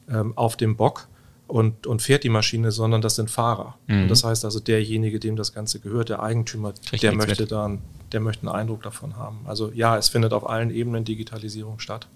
[0.09, 1.07] ähm, auf dem Bock
[1.47, 3.77] und, und fährt die Maschine, sondern das sind Fahrer.
[3.87, 4.03] Mhm.
[4.03, 7.51] Und das heißt also, derjenige, dem das Ganze gehört, der Eigentümer, Kriegt der möchte mit.
[7.51, 7.81] dann,
[8.11, 9.39] der möchte einen Eindruck davon haben.
[9.45, 12.07] Also ja, es findet auf allen Ebenen Digitalisierung statt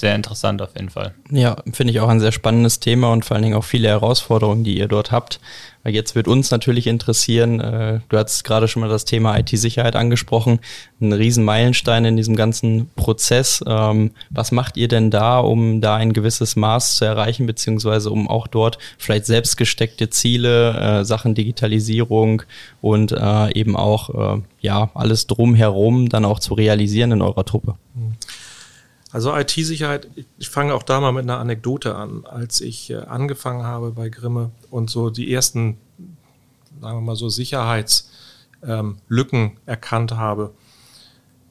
[0.00, 1.14] sehr interessant auf jeden Fall.
[1.30, 4.64] Ja, finde ich auch ein sehr spannendes Thema und vor allen Dingen auch viele Herausforderungen,
[4.64, 5.40] die ihr dort habt.
[5.84, 9.96] Weil jetzt wird uns natürlich interessieren, äh, du hast gerade schon mal das Thema IT-Sicherheit
[9.96, 10.60] angesprochen,
[11.00, 13.62] ein Riesenmeilenstein in diesem ganzen Prozess.
[13.66, 18.28] Ähm, was macht ihr denn da, um da ein gewisses Maß zu erreichen, beziehungsweise um
[18.28, 22.42] auch dort vielleicht selbst gesteckte Ziele, äh, Sachen Digitalisierung
[22.80, 27.74] und äh, eben auch äh, ja alles drumherum dann auch zu realisieren in eurer Truppe?
[27.94, 28.14] Mhm.
[29.14, 32.26] Also IT-Sicherheit, ich fange auch da mal mit einer Anekdote an.
[32.26, 35.78] Als ich äh, angefangen habe bei Grimme und so die ersten,
[36.80, 40.52] sagen wir mal so, Sicherheitslücken ähm, erkannt habe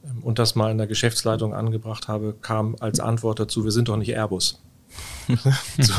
[0.04, 3.88] ähm, und das mal in der Geschäftsleitung angebracht habe, kam als Antwort dazu, wir sind
[3.88, 4.60] doch nicht Airbus.
[5.78, 5.94] so.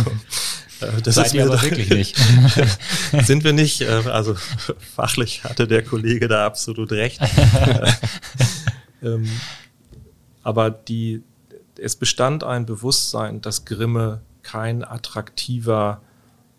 [0.85, 2.15] Äh, das Seid ist ihr aber wirklich nicht.
[3.25, 3.81] sind wir nicht.
[3.81, 4.35] Äh, also
[4.95, 7.19] fachlich hatte der Kollege da absolut recht.
[9.01, 9.27] ähm,
[10.43, 11.23] aber die,
[11.79, 16.01] es bestand ein Bewusstsein, dass Grimme kein attraktiver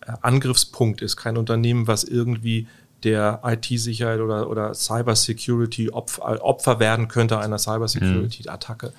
[0.00, 2.66] äh, Angriffspunkt ist, kein Unternehmen, was irgendwie
[3.02, 8.92] der IT-Sicherheit oder, oder Cybersecurity Opfer, Opfer werden könnte einer Cybersecurity-Attacke.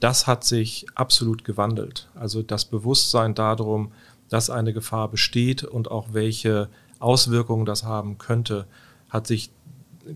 [0.00, 2.08] Das hat sich absolut gewandelt.
[2.14, 3.92] Also das Bewusstsein darum,
[4.28, 8.66] dass eine Gefahr besteht und auch welche Auswirkungen das haben könnte,
[9.08, 9.50] hat sich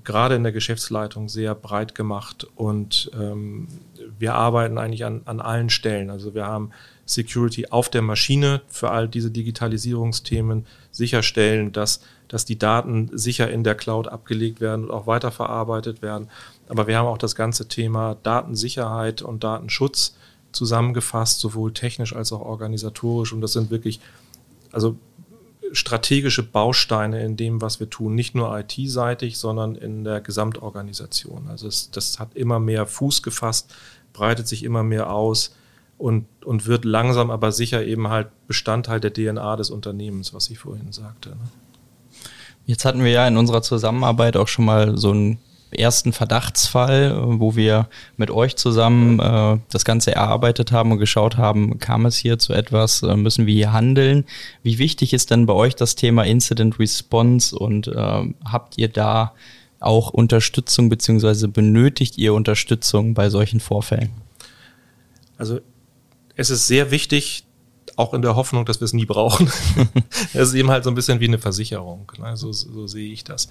[0.04, 3.68] gerade in der Geschäftsleitung sehr breit gemacht und ähm,
[4.18, 6.10] wir arbeiten eigentlich an, an allen Stellen.
[6.10, 6.70] Also wir haben
[7.06, 13.64] Security auf der Maschine für all diese Digitalisierungsthemen, sicherstellen, dass, dass die Daten sicher in
[13.64, 16.28] der Cloud abgelegt werden und auch weiterverarbeitet werden.
[16.68, 20.16] Aber wir haben auch das ganze Thema Datensicherheit und Datenschutz
[20.52, 23.32] zusammengefasst, sowohl technisch als auch organisatorisch.
[23.32, 24.00] Und das sind wirklich,
[24.70, 24.96] also
[25.72, 31.48] strategische Bausteine in dem, was wir tun, nicht nur IT-seitig, sondern in der Gesamtorganisation.
[31.48, 33.74] Also es, das hat immer mehr Fuß gefasst,
[34.12, 35.54] breitet sich immer mehr aus
[35.98, 40.58] und, und wird langsam aber sicher eben halt Bestandteil der DNA des Unternehmens, was ich
[40.58, 41.30] vorhin sagte.
[41.30, 41.48] Ne?
[42.66, 45.38] Jetzt hatten wir ja in unserer Zusammenarbeit auch schon mal so ein
[45.72, 51.78] ersten Verdachtsfall, wo wir mit euch zusammen äh, das Ganze erarbeitet haben und geschaut haben,
[51.78, 54.24] kam es hier zu etwas, äh, müssen wir hier handeln?
[54.62, 59.34] Wie wichtig ist denn bei euch das Thema Incident Response und äh, habt ihr da
[59.80, 64.10] auch Unterstützung beziehungsweise benötigt ihr Unterstützung bei solchen Vorfällen?
[65.38, 65.60] Also
[66.36, 67.44] es ist sehr wichtig,
[67.96, 69.50] auch in der Hoffnung, dass wir es nie brauchen.
[70.32, 72.10] Es ist eben halt so ein bisschen wie eine Versicherung.
[72.18, 72.36] Ne?
[72.36, 73.48] So, so sehe ich das.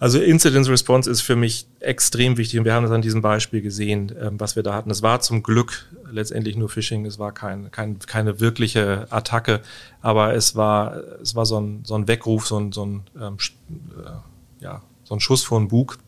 [0.00, 3.62] Also Incident Response ist für mich extrem wichtig und wir haben das an diesem Beispiel
[3.62, 4.90] gesehen, ähm, was wir da hatten.
[4.90, 9.60] Es war zum Glück letztendlich nur Phishing, es war kein, kein, keine wirkliche Attacke,
[10.00, 13.36] aber es war, es war so ein, so ein Weckruf, so ein, so ein, ähm,
[13.68, 15.98] äh, ja, so ein Schuss vor den Bug.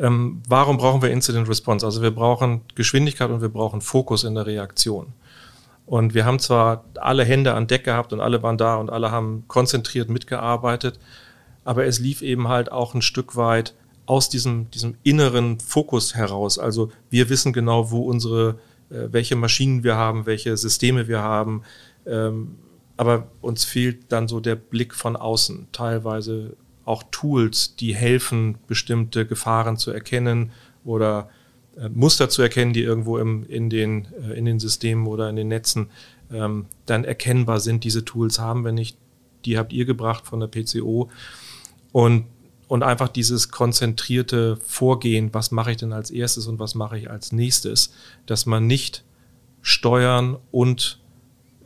[0.00, 1.84] Ähm, warum brauchen wir Incident Response?
[1.86, 5.14] Also wir brauchen Geschwindigkeit und wir brauchen Fokus in der Reaktion.
[5.86, 9.10] Und wir haben zwar alle Hände an Deck gehabt und alle waren da und alle
[9.10, 10.98] haben konzentriert mitgearbeitet,
[11.64, 13.74] aber es lief eben halt auch ein Stück weit
[14.06, 16.58] aus diesem, diesem inneren Fokus heraus.
[16.58, 18.58] Also wir wissen genau, wo unsere,
[18.90, 21.62] äh, welche Maschinen wir haben, welche Systeme wir haben.
[22.06, 22.56] Ähm,
[22.96, 25.68] aber uns fehlt dann so der Blick von außen.
[25.72, 30.52] Teilweise auch Tools, die helfen, bestimmte Gefahren zu erkennen
[30.84, 31.30] oder
[31.76, 35.36] äh, Muster zu erkennen, die irgendwo im, in, den, äh, in den Systemen oder in
[35.36, 35.88] den Netzen
[36.30, 37.84] ähm, dann erkennbar sind.
[37.84, 38.98] Diese Tools haben wir nicht.
[39.44, 41.10] Die habt ihr gebracht von der PCO.
[41.94, 42.26] Und,
[42.66, 47.08] und einfach dieses konzentrierte Vorgehen, was mache ich denn als erstes und was mache ich
[47.08, 47.92] als nächstes,
[48.26, 49.04] dass man nicht
[49.62, 50.98] steuern und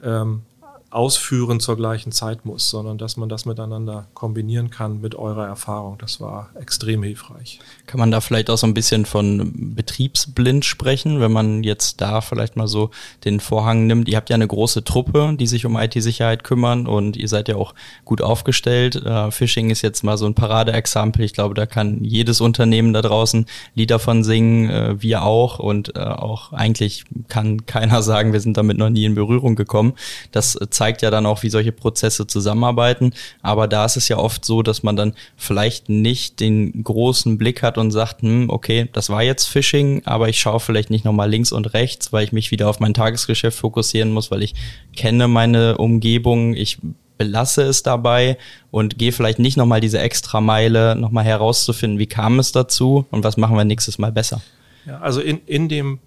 [0.02, 0.42] ähm,
[0.90, 5.98] ausführen zur gleichen Zeit muss, sondern dass man das miteinander kombinieren kann mit eurer Erfahrung.
[5.98, 7.58] Das war extrem hilfreich.
[7.86, 12.22] Kann man da vielleicht auch so ein bisschen von betriebsblind sprechen, wenn man jetzt da
[12.22, 12.90] vielleicht mal so
[13.26, 14.08] den Vorhang nimmt?
[14.08, 17.56] Ihr habt ja eine große Truppe, die sich um IT-Sicherheit kümmern und ihr seid ja
[17.56, 17.74] auch
[18.06, 18.96] gut aufgestellt.
[18.96, 21.22] Äh, Phishing ist jetzt mal so ein Paradeexempel.
[21.22, 25.96] Ich glaube, da kann jedes Unternehmen da draußen Lieder von singen, äh, wir auch und
[25.96, 29.92] äh, auch eigentlich kann keiner sagen, wir sind damit noch nie in Berührung gekommen.
[30.32, 33.12] Das äh, zeigt ja dann auch, wie solche Prozesse zusammenarbeiten.
[33.42, 37.62] Aber da ist es ja oft so, dass man dann vielleicht nicht den großen Blick
[37.62, 41.28] hat und sagt, hm, okay, das war jetzt Phishing, aber ich schaue vielleicht nicht nochmal
[41.28, 44.54] links und rechts, weil ich mich wieder auf mein Tagesgeschäft fokussieren muss, weil ich
[44.96, 46.78] kenne meine Umgebung, ich
[47.18, 48.38] belasse es dabei
[48.70, 53.24] und gehe vielleicht nicht nochmal diese extra Meile, nochmal herauszufinden, wie kam es dazu und
[53.24, 54.40] was machen wir nächstes Mal besser.
[54.86, 55.98] Ja, also in, in dem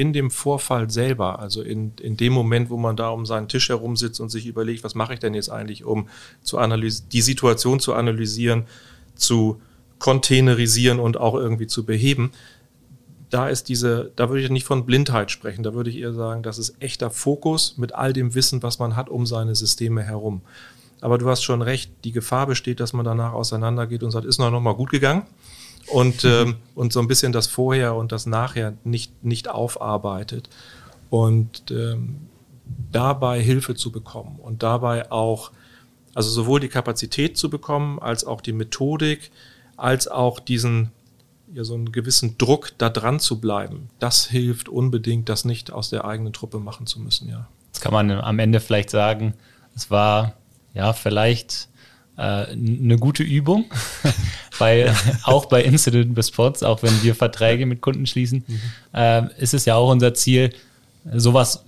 [0.00, 3.68] in dem Vorfall selber, also in, in dem Moment, wo man da um seinen Tisch
[3.68, 6.08] herum sitzt und sich überlegt, was mache ich denn jetzt eigentlich, um
[6.40, 6.56] zu
[7.12, 8.64] die Situation zu analysieren,
[9.14, 9.60] zu
[9.98, 12.30] containerisieren und auch irgendwie zu beheben,
[13.28, 16.42] da ist diese, da würde ich nicht von Blindheit sprechen, da würde ich eher sagen,
[16.42, 20.40] das ist echter Fokus mit all dem Wissen, was man hat um seine Systeme herum.
[21.02, 24.38] Aber du hast schon recht, die Gefahr besteht, dass man danach auseinandergeht und sagt, ist
[24.38, 25.24] noch mal gut gegangen
[25.88, 30.48] und, ähm, und so ein bisschen das Vorher und das Nachher nicht, nicht aufarbeitet.
[31.08, 32.28] Und ähm,
[32.92, 35.50] dabei Hilfe zu bekommen und dabei auch,
[36.14, 39.30] also sowohl die Kapazität zu bekommen, als auch die Methodik,
[39.76, 40.90] als auch diesen,
[41.52, 43.90] ja, so einen gewissen Druck, da dran zu bleiben.
[43.98, 47.48] Das hilft unbedingt, das nicht aus der eigenen Truppe machen zu müssen, ja.
[47.66, 49.34] Jetzt kann man am Ende vielleicht sagen,
[49.74, 50.34] es war
[50.74, 51.69] ja vielleicht
[52.22, 53.64] eine gute Übung,
[54.58, 58.60] weil auch bei Incident Response, auch wenn wir Verträge mit Kunden schließen, mhm.
[58.92, 60.52] äh, ist es ja auch unser Ziel,
[61.12, 61.64] sowas,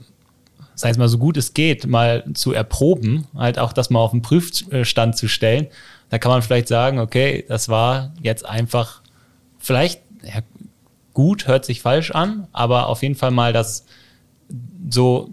[0.75, 4.11] sei es mal so gut es geht, mal zu erproben, halt auch das mal auf
[4.11, 5.69] den Prüfstand zu stellen.
[6.11, 9.01] Da kann man vielleicht sagen, okay, das war jetzt einfach
[9.59, 10.41] vielleicht ja,
[11.15, 13.87] gut, hört sich falsch an, aber auf jeden Fall mal das
[14.91, 15.31] so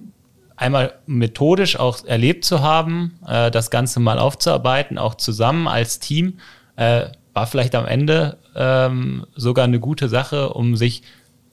[0.59, 6.39] einmal methodisch auch erlebt zu haben, äh, das Ganze mal aufzuarbeiten, auch zusammen als Team,
[6.75, 11.03] äh, war vielleicht am Ende ähm, sogar eine gute Sache, um sich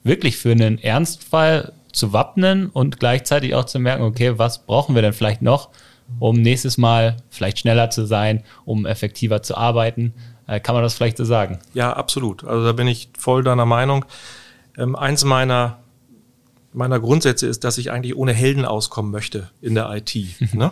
[0.03, 5.01] wirklich für einen Ernstfall zu wappnen und gleichzeitig auch zu merken, okay, was brauchen wir
[5.01, 5.69] denn vielleicht noch,
[6.19, 10.13] um nächstes Mal vielleicht schneller zu sein, um effektiver zu arbeiten.
[10.47, 11.59] Äh, kann man das vielleicht so sagen?
[11.73, 12.43] Ja, absolut.
[12.43, 14.03] Also da bin ich voll deiner Meinung.
[14.77, 15.77] Ähm, eins meiner
[16.77, 20.15] meiner Grundsätze ist, dass ich eigentlich ohne Helden auskommen möchte in der IT.
[20.53, 20.71] ne?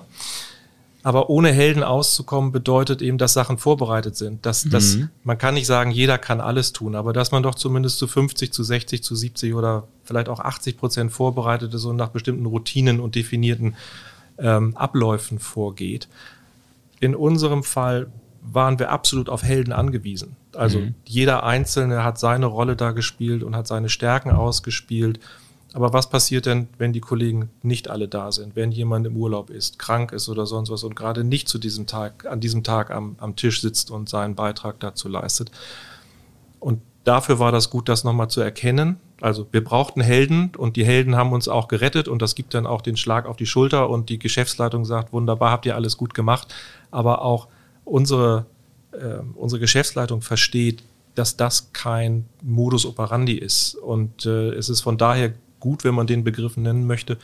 [1.04, 4.46] Aber ohne Helden auszukommen bedeutet eben, dass Sachen vorbereitet sind.
[4.46, 4.70] Dass, mhm.
[4.72, 8.08] dass, man kann nicht sagen, jeder kann alles tun, aber dass man doch zumindest zu
[8.08, 12.48] 50, zu 60, zu 70 oder vielleicht auch 80 Prozent vorbereitet ist und nach bestimmten
[12.48, 13.76] Routinen und definierten
[14.40, 16.08] ähm, Abläufen vorgeht.
[17.00, 18.08] In unserem Fall
[18.42, 20.36] waren wir absolut auf Helden angewiesen.
[20.54, 20.96] Also mhm.
[21.06, 25.20] jeder Einzelne hat seine Rolle da gespielt und hat seine Stärken ausgespielt.
[25.76, 29.50] Aber was passiert denn, wenn die Kollegen nicht alle da sind, wenn jemand im Urlaub
[29.50, 32.92] ist, krank ist oder sonst was und gerade nicht zu diesem Tag, an diesem Tag
[32.92, 35.52] am, am Tisch sitzt und seinen Beitrag dazu leistet?
[36.62, 39.02] Und dafür war das gut, das nochmal zu erkennen.
[39.20, 42.66] Also wir brauchten Helden und die Helden haben uns auch gerettet und das gibt dann
[42.66, 46.14] auch den Schlag auf die Schulter und die Geschäftsleitung sagt, wunderbar, habt ihr alles gut
[46.14, 46.56] gemacht.
[46.90, 47.50] Aber auch
[47.84, 48.46] unsere,
[48.94, 50.84] äh, unsere Geschäftsleitung versteht,
[51.16, 53.76] dass das kein Modus operandi ist.
[53.76, 55.34] Und äh, es ist von daher
[55.66, 57.18] gut, wenn man den Begriff nennen möchte,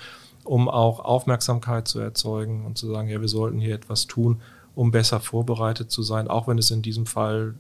[0.44, 4.42] um auch Aufmerksamkeit zu erzeugen und zu sagen, ja, wir sollten hier etwas tun,
[4.74, 7.54] um besser vorbereitet zu sein, auch wenn es in diesem Fall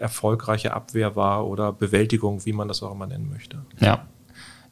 [0.00, 3.64] erfolgreiche Abwehr war oder Bewältigung, wie man das auch immer nennen möchte.
[3.78, 4.06] Ja.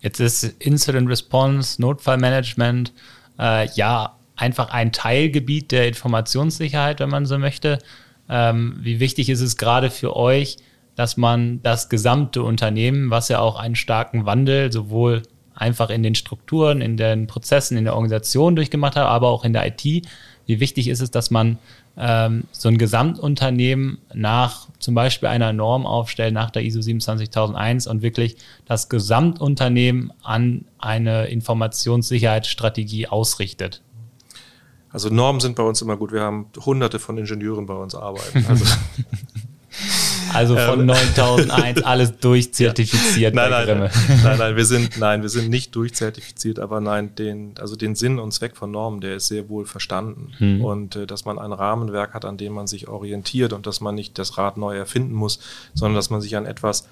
[0.01, 2.92] Jetzt ist Incident Response, Notfallmanagement,
[3.38, 7.79] äh, ja, einfach ein Teilgebiet der Informationssicherheit, wenn man so möchte.
[8.29, 10.57] Ähm, wie wichtig ist es gerade für euch,
[10.96, 15.22] dass man das gesamte Unternehmen, was ja auch einen starken Wandel sowohl
[15.54, 19.52] einfach in den Strukturen, in den Prozessen, in der Organisation durchgemacht habe, aber auch in
[19.52, 20.06] der IT.
[20.46, 21.58] Wie wichtig ist es, dass man
[21.96, 28.02] ähm, so ein Gesamtunternehmen nach zum Beispiel einer Norm aufstellt, nach der ISO 27001 und
[28.02, 28.36] wirklich
[28.66, 33.82] das Gesamtunternehmen an eine Informationssicherheitsstrategie ausrichtet?
[34.90, 36.12] Also Normen sind bei uns immer gut.
[36.12, 38.44] Wir haben hunderte von Ingenieuren bei uns arbeiten.
[38.48, 38.64] Also
[40.32, 41.85] Also von 9001 ähm.
[41.85, 43.12] alles durchzertifiziert.
[43.22, 43.30] Ja.
[43.30, 43.90] Nein, nein,
[44.24, 48.18] nein, nein, wir sind, nein, wir sind nicht durchzertifiziert, aber nein, den, also den Sinn
[48.18, 50.32] und Zweck von Normen, der ist sehr wohl verstanden.
[50.38, 50.64] Hm.
[50.64, 53.94] Und äh, dass man ein Rahmenwerk hat, an dem man sich orientiert und dass man
[53.94, 55.40] nicht das Rad neu erfinden muss,
[55.74, 56.88] sondern dass man sich an etwas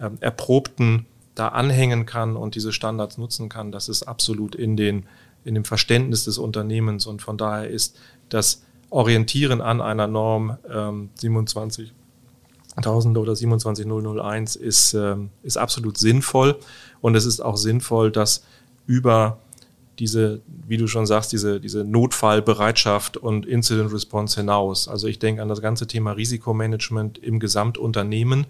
[0.00, 5.06] ähm, Erprobten da anhängen kann und diese Standards nutzen kann, das ist absolut in den
[5.46, 7.06] in dem Verständnis des Unternehmens.
[7.06, 7.96] Und von daher ist
[8.28, 11.92] das Orientieren an einer Norm ähm, 27
[12.76, 16.56] 1000 oder 27001 ist, ähm, ist absolut sinnvoll.
[17.00, 18.44] Und es ist auch sinnvoll, dass
[18.86, 19.38] über
[19.98, 24.88] diese, wie du schon sagst, diese, diese Notfallbereitschaft und Incident Response hinaus.
[24.88, 28.46] Also ich denke an das ganze Thema Risikomanagement im Gesamtunternehmen.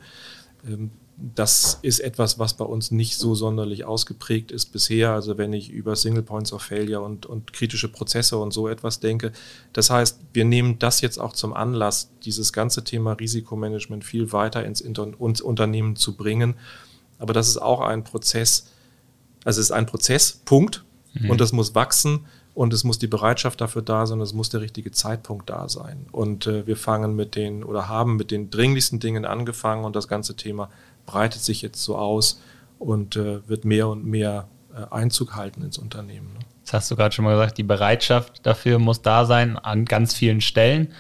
[0.67, 5.13] Ähm, das ist etwas, was bei uns nicht so sonderlich ausgeprägt ist bisher.
[5.13, 9.01] Also wenn ich über Single Points of Failure und, und kritische Prozesse und so etwas
[9.01, 9.33] denke.
[9.73, 14.65] Das heißt, wir nehmen das jetzt auch zum Anlass, dieses ganze Thema Risikomanagement viel weiter
[14.65, 16.55] ins, ins Unternehmen zu bringen.
[17.19, 18.67] Aber das ist auch ein Prozess,
[19.45, 20.85] also es ist ein Prozess, Punkt.
[21.15, 21.31] Mhm.
[21.31, 24.61] Und das muss wachsen und es muss die Bereitschaft dafür da sein, es muss der
[24.61, 26.07] richtige Zeitpunkt da sein.
[26.13, 30.09] Und äh, wir fangen mit den oder haben mit den dringlichsten Dingen angefangen und das
[30.09, 30.71] ganze Thema
[31.07, 32.41] breitet sich jetzt so aus
[32.79, 36.33] und äh, wird mehr und mehr äh, Einzug halten ins Unternehmen.
[36.35, 36.41] Ne?
[36.65, 40.15] Das hast du gerade schon mal gesagt, die Bereitschaft dafür muss da sein an ganz
[40.15, 40.93] vielen Stellen.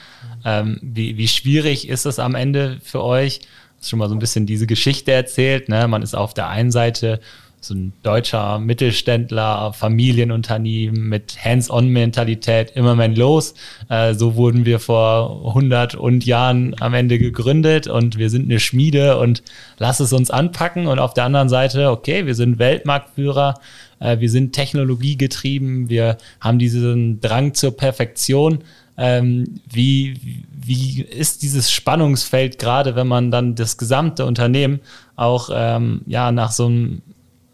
[0.45, 3.41] Ähm, wie, wie schwierig ist es am Ende für euch?
[3.41, 3.47] Du
[3.81, 5.69] hast schon mal so ein bisschen diese Geschichte erzählt.
[5.69, 5.89] Ne?
[5.89, 7.21] Man ist auf der einen Seite
[7.61, 13.55] so ein deutscher Mittelständler, Familienunternehmen mit Hands-on-Mentalität, immer mehr los.
[13.89, 18.61] Äh, so wurden wir vor 100 und Jahren am Ende gegründet und wir sind eine
[18.61, 19.43] Schmiede und
[19.79, 20.87] lass es uns anpacken.
[20.87, 23.55] Und auf der anderen Seite, okay, wir sind Weltmarktführer,
[23.99, 28.61] äh, wir sind technologiegetrieben, wir haben diesen Drang zur Perfektion.
[28.99, 34.81] Ähm, wie, wie ist dieses Spannungsfeld gerade, wenn man dann das gesamte Unternehmen
[35.17, 37.03] auch ähm, ja nach so einem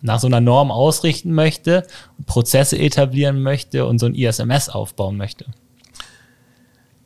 [0.02, 1.86] nach so einer Norm ausrichten möchte,
[2.26, 5.46] Prozesse etablieren möchte und so ein ISMS aufbauen möchte?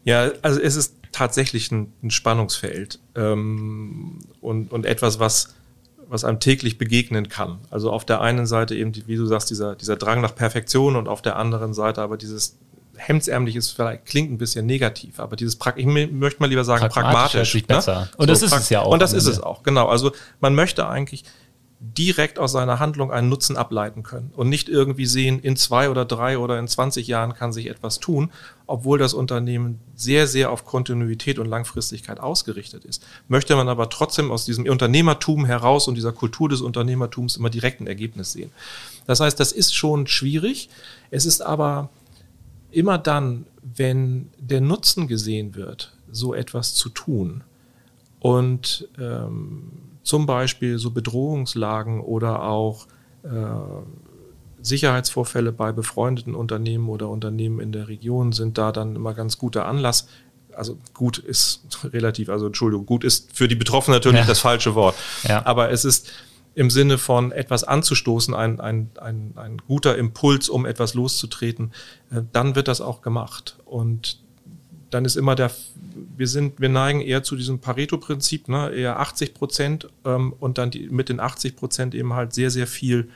[0.04, 5.54] Ja, also es ist tatsächlich ein, ein Spannungsfeld ähm, und, und etwas, was,
[6.08, 7.58] was einem täglich begegnen kann.
[7.70, 11.08] Also auf der einen Seite eben, wie du sagst, dieser, dieser Drang nach Perfektion und
[11.08, 12.58] auf der anderen Seite aber dieses
[12.96, 17.32] hemdsärmlich ist vielleicht klingt ein bisschen negativ, aber dieses ich möchte mal lieber sagen pragmatisch.
[17.32, 17.62] pragmatisch ne?
[17.62, 18.08] besser.
[18.16, 18.92] Und so, das ist es ja auch.
[18.92, 19.88] Und das ist es auch, genau.
[19.88, 21.24] Also man möchte eigentlich
[21.78, 26.06] direkt aus seiner Handlung einen Nutzen ableiten können und nicht irgendwie sehen, in zwei oder
[26.06, 28.30] drei oder in 20 Jahren kann sich etwas tun,
[28.66, 33.04] obwohl das Unternehmen sehr, sehr auf Kontinuität und Langfristigkeit ausgerichtet ist.
[33.28, 37.80] Möchte man aber trotzdem aus diesem Unternehmertum heraus und dieser Kultur des Unternehmertums immer direkt
[37.80, 38.50] ein Ergebnis sehen.
[39.06, 40.70] Das heißt, das ist schon schwierig.
[41.10, 41.90] Es ist aber
[42.70, 47.44] immer dann, wenn der Nutzen gesehen wird, so etwas zu tun
[48.20, 52.86] und ähm, zum Beispiel so Bedrohungslagen oder auch
[53.24, 53.28] äh,
[54.62, 59.66] Sicherheitsvorfälle bei befreundeten Unternehmen oder Unternehmen in der Region sind da dann immer ganz guter
[59.66, 60.06] Anlass.
[60.54, 64.26] Also gut ist relativ, also Entschuldigung, gut ist für die Betroffenen natürlich ja.
[64.26, 64.94] das falsche Wort.
[65.24, 65.44] Ja.
[65.44, 66.12] Aber es ist
[66.54, 71.72] im Sinne von etwas anzustoßen, ein, ein, ein, ein guter Impuls, um etwas loszutreten,
[72.10, 73.56] äh, dann wird das auch gemacht.
[73.64, 74.20] Und
[74.90, 75.50] dann ist immer der,
[76.16, 80.70] wir sind, wir neigen eher zu diesem Pareto-Prinzip, ne, eher 80 Prozent ähm, und dann
[80.70, 83.08] die, mit den 80 Prozent eben halt sehr, sehr viel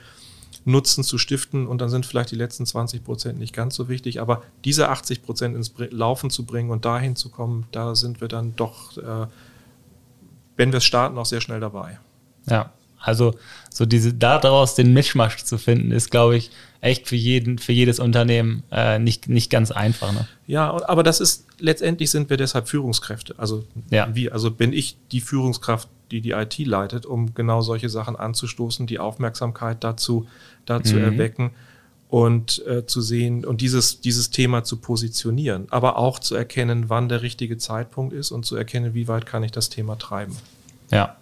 [0.65, 1.67] Nutzen zu stiften.
[1.67, 5.23] Und dann sind vielleicht die letzten 20 Prozent nicht ganz so wichtig, aber diese 80
[5.23, 9.27] Prozent ins Laufen zu bringen und dahin zu kommen, da sind wir dann doch, äh,
[10.57, 11.99] wenn wir es starten, auch sehr schnell dabei.
[12.47, 13.35] Ja, also
[13.69, 17.99] so diese daraus den Mischmasch zu finden, ist, glaube ich, echt für jeden, für jedes
[17.99, 20.11] Unternehmen äh, nicht, nicht ganz einfach.
[20.11, 20.27] Ne?
[20.47, 23.35] Ja, aber das ist letztendlich sind wir deshalb Führungskräfte.
[23.37, 24.09] Also ja.
[24.13, 28.87] wie, also bin ich die Führungskraft, die die IT leitet, um genau solche Sachen anzustoßen,
[28.87, 30.27] die Aufmerksamkeit dazu,
[30.65, 31.03] dazu mhm.
[31.03, 31.51] erwecken
[32.09, 37.07] und äh, zu sehen und dieses, dieses Thema zu positionieren, aber auch zu erkennen, wann
[37.07, 40.35] der richtige Zeitpunkt ist und zu erkennen, wie weit kann ich das Thema treiben.
[40.91, 41.15] Ja,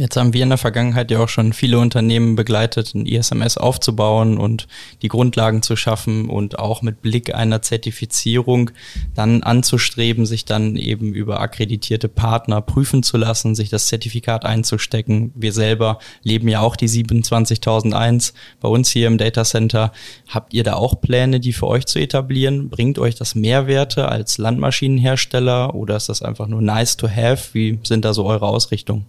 [0.00, 4.38] Jetzt haben wir in der Vergangenheit ja auch schon viele Unternehmen begleitet, ein ISMS aufzubauen
[4.38, 4.66] und
[5.02, 8.70] die Grundlagen zu schaffen und auch mit Blick einer Zertifizierung
[9.14, 15.32] dann anzustreben, sich dann eben über akkreditierte Partner prüfen zu lassen, sich das Zertifikat einzustecken.
[15.34, 19.92] Wir selber leben ja auch die 27001 bei uns hier im Data Center.
[20.30, 22.70] Habt ihr da auch Pläne, die für euch zu etablieren?
[22.70, 27.50] Bringt euch das Mehrwerte als Landmaschinenhersteller oder ist das einfach nur nice to have?
[27.52, 29.04] Wie sind da so eure Ausrichtungen?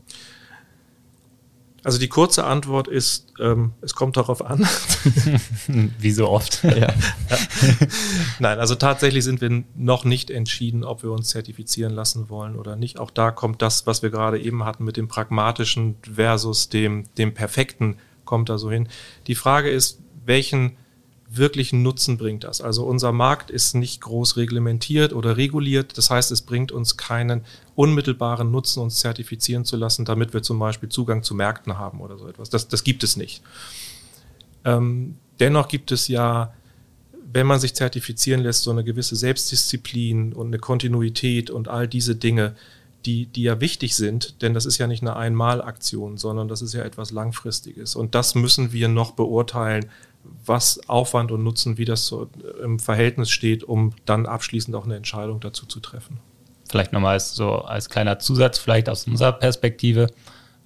[1.83, 4.67] Also die kurze Antwort ist, ähm, es kommt darauf an.
[5.99, 6.63] Wie so oft.
[6.63, 6.75] Ja.
[6.77, 6.93] ja.
[8.39, 12.75] Nein, also tatsächlich sind wir noch nicht entschieden, ob wir uns zertifizieren lassen wollen oder
[12.75, 12.99] nicht.
[12.99, 17.33] Auch da kommt das, was wir gerade eben hatten mit dem pragmatischen versus dem, dem
[17.33, 18.87] perfekten, kommt da so hin.
[19.25, 20.77] Die Frage ist, welchen
[21.37, 22.61] wirklichen Nutzen bringt das.
[22.61, 25.97] Also unser Markt ist nicht groß reglementiert oder reguliert.
[25.97, 30.59] Das heißt, es bringt uns keinen unmittelbaren Nutzen, uns zertifizieren zu lassen, damit wir zum
[30.59, 32.49] Beispiel Zugang zu Märkten haben oder so etwas.
[32.49, 33.41] Das, das gibt es nicht.
[34.65, 36.53] Ähm, dennoch gibt es ja
[37.33, 42.15] wenn man sich zertifizieren lässt, so eine gewisse Selbstdisziplin und eine Kontinuität und all diese
[42.15, 42.55] Dinge,
[43.05, 46.73] die, die ja wichtig sind, denn das ist ja nicht eine Einmalaktion, sondern das ist
[46.73, 47.95] ja etwas Langfristiges.
[47.95, 49.89] Und das müssen wir noch beurteilen,
[50.23, 52.29] was Aufwand und Nutzen, wie das so
[52.63, 56.19] im Verhältnis steht, um dann abschließend auch eine Entscheidung dazu zu treffen.
[56.69, 60.07] Vielleicht nochmal als, so als kleiner Zusatz, vielleicht aus unserer Perspektive.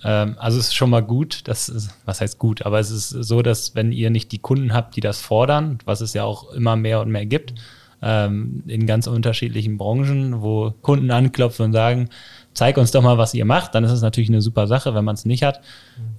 [0.03, 3.09] Ähm, also es ist schon mal gut, das ist, was heißt gut, aber es ist
[3.09, 6.51] so, dass wenn ihr nicht die Kunden habt, die das fordern, was es ja auch
[6.51, 7.53] immer mehr und mehr gibt,
[8.01, 12.09] ähm, in ganz unterschiedlichen Branchen, wo Kunden anklopfen und sagen,
[12.53, 15.05] zeig uns doch mal, was ihr macht, dann ist es natürlich eine super Sache, wenn
[15.05, 15.61] man es nicht hat.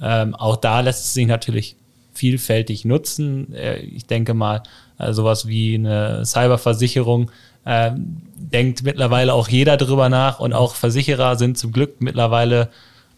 [0.01, 1.77] Ähm, auch da lässt es sich natürlich
[2.17, 3.53] vielfältig nutzen.
[3.55, 4.63] Äh, ich denke mal,
[4.99, 7.31] äh, sowas wie eine Cyberversicherung
[7.65, 12.71] äh, denkt mittlerweile auch jeder drüber nach und auch Versicherer sind zum Glück mittlerweile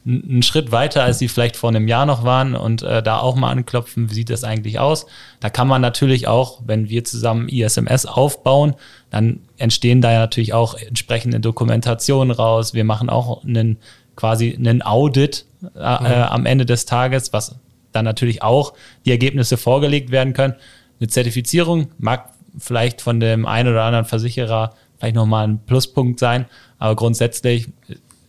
[0.06, 3.36] einen Schritt weiter, als sie vielleicht vor einem Jahr noch waren und äh, da auch
[3.36, 5.06] mal anklopfen, wie sieht das eigentlich aus?
[5.40, 8.74] Da kann man natürlich auch, wenn wir zusammen ISMS aufbauen,
[9.10, 12.72] dann entstehen da ja natürlich auch entsprechende Dokumentationen raus.
[12.72, 13.76] Wir machen auch einen
[14.16, 16.06] quasi einen Audit äh, mhm.
[16.06, 17.56] äh, am Ende des Tages, was
[17.92, 18.74] dann natürlich auch
[19.04, 20.54] die Ergebnisse vorgelegt werden können.
[21.00, 26.46] Eine Zertifizierung mag vielleicht von dem einen oder anderen Versicherer vielleicht nochmal ein Pluspunkt sein,
[26.78, 27.68] aber grundsätzlich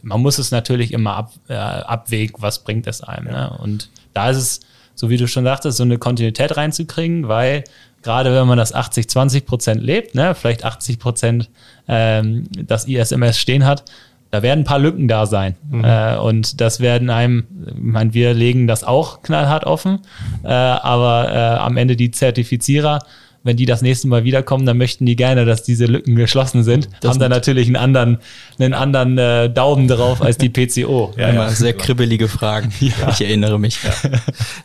[0.01, 3.25] man muss es natürlich immer ab, äh, abwägen, was bringt es einem.
[3.25, 3.57] Ne?
[3.59, 4.59] Und da ist es,
[4.95, 7.63] so wie du schon sagtest, so eine Kontinuität reinzukriegen, weil
[8.01, 11.49] gerade wenn man das 80, 20 Prozent lebt, ne, vielleicht 80 Prozent
[11.87, 13.83] ähm, das ISMS stehen hat,
[14.31, 15.55] da werden ein paar Lücken da sein.
[15.69, 15.83] Mhm.
[15.83, 19.99] Äh, und das werden einem, ich meine, wir legen das auch knallhart offen,
[20.43, 22.99] äh, aber äh, am Ende die Zertifizierer
[23.43, 26.89] wenn die das nächste Mal wiederkommen, dann möchten die gerne, dass diese Lücken geschlossen sind.
[27.01, 28.17] Das haben dann natürlich einen anderen,
[28.59, 31.13] einen anderen äh, Daumen drauf als die PCO.
[31.17, 31.49] ja, Immer ja.
[31.49, 32.71] sehr kribbelige Fragen.
[32.79, 33.09] Ja.
[33.09, 33.83] Ich erinnere mich.
[33.83, 33.91] Ja.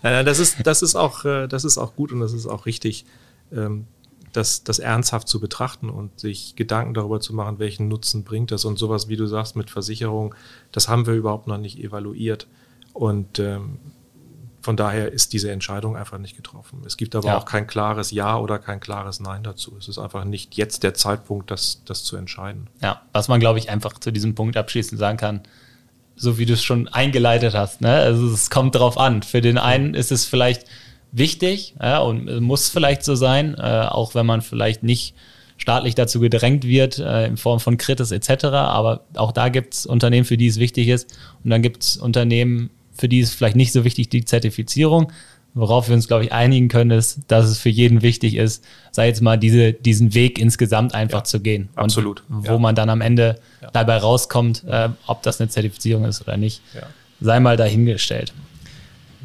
[0.03, 2.47] Nein, nein, das ist, das ist auch, äh, das ist auch gut und das ist
[2.47, 3.05] auch richtig,
[3.55, 3.87] ähm,
[4.35, 8.65] das, das ernsthaft zu betrachten und sich Gedanken darüber zu machen, welchen Nutzen bringt das
[8.65, 10.35] und sowas, wie du sagst, mit Versicherung,
[10.73, 12.49] das haben wir überhaupt noch nicht evaluiert.
[12.93, 13.79] Und ähm,
[14.61, 16.83] von daher ist diese Entscheidung einfach nicht getroffen.
[16.87, 17.39] Es gibt aber ja.
[17.39, 19.77] auch kein klares Ja oder kein klares Nein dazu.
[19.79, 22.69] Es ist einfach nicht jetzt der Zeitpunkt, das, das zu entscheiden.
[22.83, 25.43] Ja, was man, glaube ich, einfach zu diesem Punkt abschließend sagen kann,
[26.17, 27.83] so wie du es schon eingeleitet hast.
[27.83, 27.93] Ne?
[27.93, 29.23] Also es kommt darauf an.
[29.23, 30.67] Für den einen ist es vielleicht
[31.15, 35.15] wichtig ja, und muss vielleicht so sein, äh, auch wenn man vielleicht nicht
[35.57, 38.45] staatlich dazu gedrängt wird, äh, in Form von Kritis etc.
[38.47, 41.17] Aber auch da gibt es Unternehmen, für die es wichtig ist.
[41.43, 45.13] Und dann gibt es Unternehmen, für die ist vielleicht nicht so wichtig die Zertifizierung.
[45.57, 49.07] Worauf wir uns, glaube ich, einigen können, ist, dass es für jeden wichtig ist, sei
[49.07, 51.69] jetzt mal diese, diesen Weg insgesamt einfach ja, zu gehen.
[51.77, 52.25] Absolut.
[52.29, 52.59] Und wo ja.
[52.59, 53.71] man dann am Ende ja.
[53.73, 56.61] dabei rauskommt, äh, ob das eine Zertifizierung ist oder nicht,
[57.21, 58.35] sei mal dahingestellt.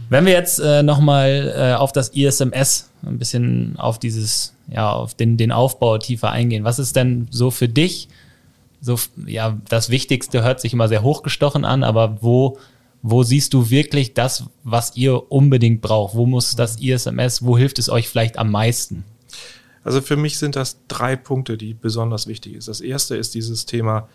[0.10, 5.14] Wenn wir jetzt äh, nochmal äh, auf das ISMS ein bisschen auf dieses, ja, auf
[5.14, 6.64] den, den Aufbau tiefer eingehen.
[6.64, 8.10] Was ist denn so für dich
[8.82, 12.58] so, ja, das Wichtigste hört sich immer sehr hochgestochen an, aber wo
[13.02, 16.16] wo siehst du wirklich das, was ihr unbedingt braucht?
[16.16, 19.06] Wo muss das ISMS, wo hilft es euch vielleicht am meisten?
[19.84, 22.68] Also für mich sind das drei Punkte, die besonders wichtig sind.
[22.68, 24.10] Das erste ist dieses Thema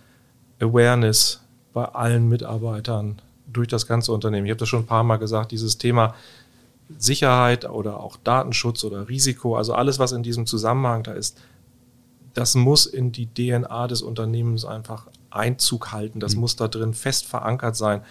[0.60, 1.42] Awareness
[1.72, 4.46] bei allen Mitarbeitern durch das ganze Unternehmen.
[4.46, 6.14] Ich habe das schon ein paar Mal gesagt, dieses Thema
[6.98, 11.40] Sicherheit oder auch Datenschutz oder Risiko, also alles, was in diesem Zusammenhang da ist,
[12.34, 16.20] das muss in die DNA des Unternehmens einfach Einzug halten.
[16.20, 16.40] Das mhm.
[16.40, 18.02] muss da drin fest verankert sein.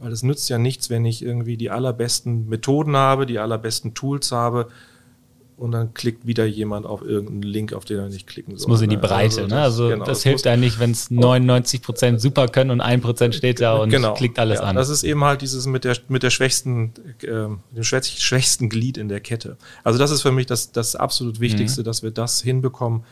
[0.00, 4.30] Weil es nützt ja nichts, wenn ich irgendwie die allerbesten Methoden habe, die allerbesten Tools
[4.32, 4.68] habe
[5.58, 8.58] und dann klickt wieder jemand auf irgendeinen Link, auf den er nicht klicken soll.
[8.58, 9.02] Das muss in die ne?
[9.02, 9.60] Breite, also das, ne?
[9.60, 13.00] Also genau, das, das hilft einem nicht, wenn es 99 Prozent super können und ein
[13.00, 14.76] Prozent steht da und genau, klickt alles ja, an.
[14.76, 16.92] Das ist eben halt dieses mit der, mit der schwächsten,
[17.22, 19.56] äh, dem schwächsten Glied in der Kette.
[19.82, 21.84] Also das ist für mich das, das absolut Wichtigste, mhm.
[21.84, 23.02] dass wir das hinbekommen.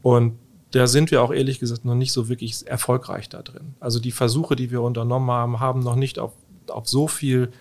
[0.00, 0.38] Und
[0.70, 3.74] da sind wir auch ehrlich gesagt noch nicht so wirklich erfolgreich da drin.
[3.80, 6.32] Also die Versuche, die wir unternommen haben, haben noch nicht auf,
[6.68, 7.52] auf so viel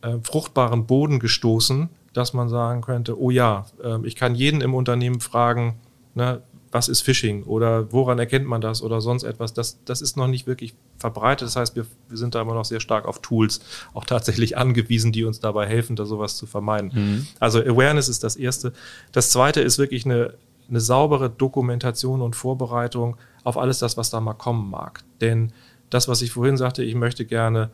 [0.00, 4.74] äh, fruchtbaren Boden gestoßen, dass man sagen könnte, oh ja, äh, ich kann jeden im
[4.74, 5.78] Unternehmen fragen,
[6.14, 6.42] ne,
[6.72, 9.52] was ist Phishing oder woran erkennt man das oder sonst etwas.
[9.52, 11.46] Das, das ist noch nicht wirklich verbreitet.
[11.46, 13.60] Das heißt, wir, wir sind da immer noch sehr stark auf Tools
[13.92, 16.90] auch tatsächlich angewiesen, die uns dabei helfen, da sowas zu vermeiden.
[16.94, 17.26] Mhm.
[17.40, 18.72] Also Awareness ist das Erste.
[19.12, 20.34] Das Zweite ist wirklich eine,
[20.68, 25.02] eine saubere Dokumentation und Vorbereitung auf alles das, was da mal kommen mag.
[25.20, 25.52] Denn
[25.88, 27.70] das, was ich vorhin sagte, ich möchte gerne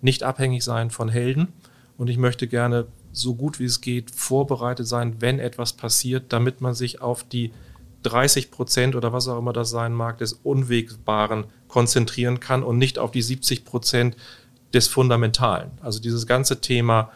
[0.00, 1.48] nicht abhängig sein von Helden
[1.98, 6.60] und ich möchte gerne so gut wie es geht vorbereitet sein, wenn etwas passiert, damit
[6.60, 7.52] man sich auf die
[8.02, 12.98] 30 Prozent oder was auch immer das sein mag, des Unwegbaren konzentrieren kann und nicht
[12.98, 14.16] auf die 70 Prozent
[14.72, 15.72] des Fundamentalen.
[15.80, 17.10] Also dieses ganze Thema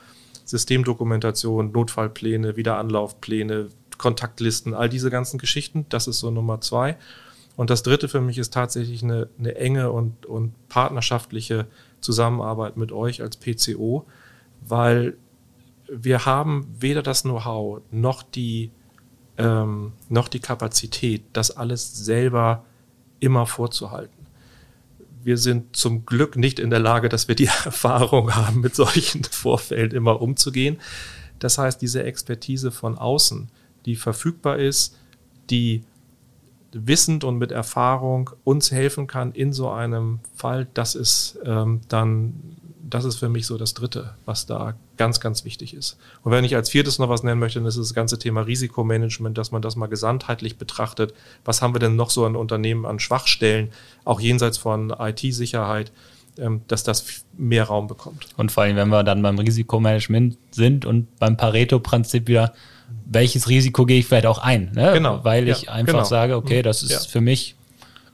[0.45, 5.87] Systemdokumentation, Notfallpläne, Wiederanlaufpläne, Kontaktlisten, all diese ganzen Geschichten.
[5.89, 6.97] Das ist so Nummer zwei.
[7.57, 11.67] Und das dritte für mich ist tatsächlich eine, eine enge und, und partnerschaftliche
[12.01, 14.07] Zusammenarbeit mit euch als PCO,
[14.61, 15.17] weil
[15.97, 18.71] wir haben weder das Know-how noch die,
[19.39, 22.65] ähm, noch die Kapazität, das alles selber
[23.21, 24.27] immer vorzuhalten.
[25.23, 29.25] Wir sind zum Glück nicht in der Lage, dass wir die Erfahrung haben, mit solchen
[29.31, 30.79] Vorfällen immer umzugehen.
[31.39, 33.51] Das heißt, diese Expertise von außen,
[33.87, 34.97] die verfügbar ist,
[35.51, 35.83] die
[36.73, 42.57] wissend und mit Erfahrung uns helfen kann in so einem Fall, das ist ähm, dann,
[42.95, 45.99] das ist für mich so das Dritte, was da ganz, ganz wichtig ist.
[46.23, 49.37] Und wenn ich als viertes noch was nennen möchte, dann ist das ganze Thema Risikomanagement,
[49.37, 51.13] dass man das mal gesamtheitlich betrachtet.
[51.45, 53.71] Was haben wir denn noch so an Unternehmen an Schwachstellen,
[54.05, 55.91] auch jenseits von IT-Sicherheit?
[56.37, 58.27] Ähm, dass das mehr Raum bekommt.
[58.37, 62.53] Und vor allem, wenn wir dann beim Risikomanagement sind und beim Pareto-Prinzip wieder
[63.07, 64.93] welches Risiko gehe ich vielleicht auch ein, ne?
[64.95, 65.21] genau.
[65.23, 66.05] weil ich ja, einfach genau.
[66.05, 66.99] sage, okay, das ist ja.
[66.99, 67.55] für mich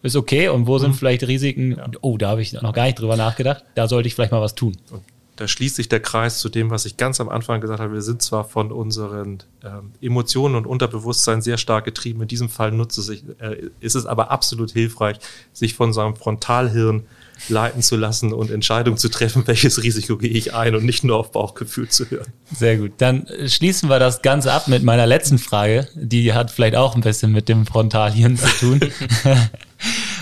[0.03, 0.95] ist okay und wo sind mhm.
[0.95, 1.77] vielleicht Risiken?
[1.77, 1.87] Ja.
[2.01, 3.65] Oh, da habe ich noch gar nicht drüber nachgedacht.
[3.75, 4.77] Da sollte ich vielleicht mal was tun.
[4.91, 5.03] Und
[5.41, 7.95] da schließt sich der Kreis zu dem, was ich ganz am Anfang gesagt habe.
[7.95, 12.21] Wir sind zwar von unseren ähm, Emotionen und Unterbewusstsein sehr stark getrieben.
[12.21, 15.17] In diesem Fall nutze sich, äh, ist es aber absolut hilfreich,
[15.55, 17.05] sich von seinem Frontalhirn
[17.49, 21.17] leiten zu lassen und Entscheidungen zu treffen, welches Risiko gehe ich ein und nicht nur
[21.17, 22.27] auf Bauchgefühl zu hören.
[22.55, 22.93] Sehr gut.
[22.99, 25.89] Dann schließen wir das Ganze ab mit meiner letzten Frage.
[25.95, 28.81] Die hat vielleicht auch ein bisschen mit dem Frontalhirn zu tun.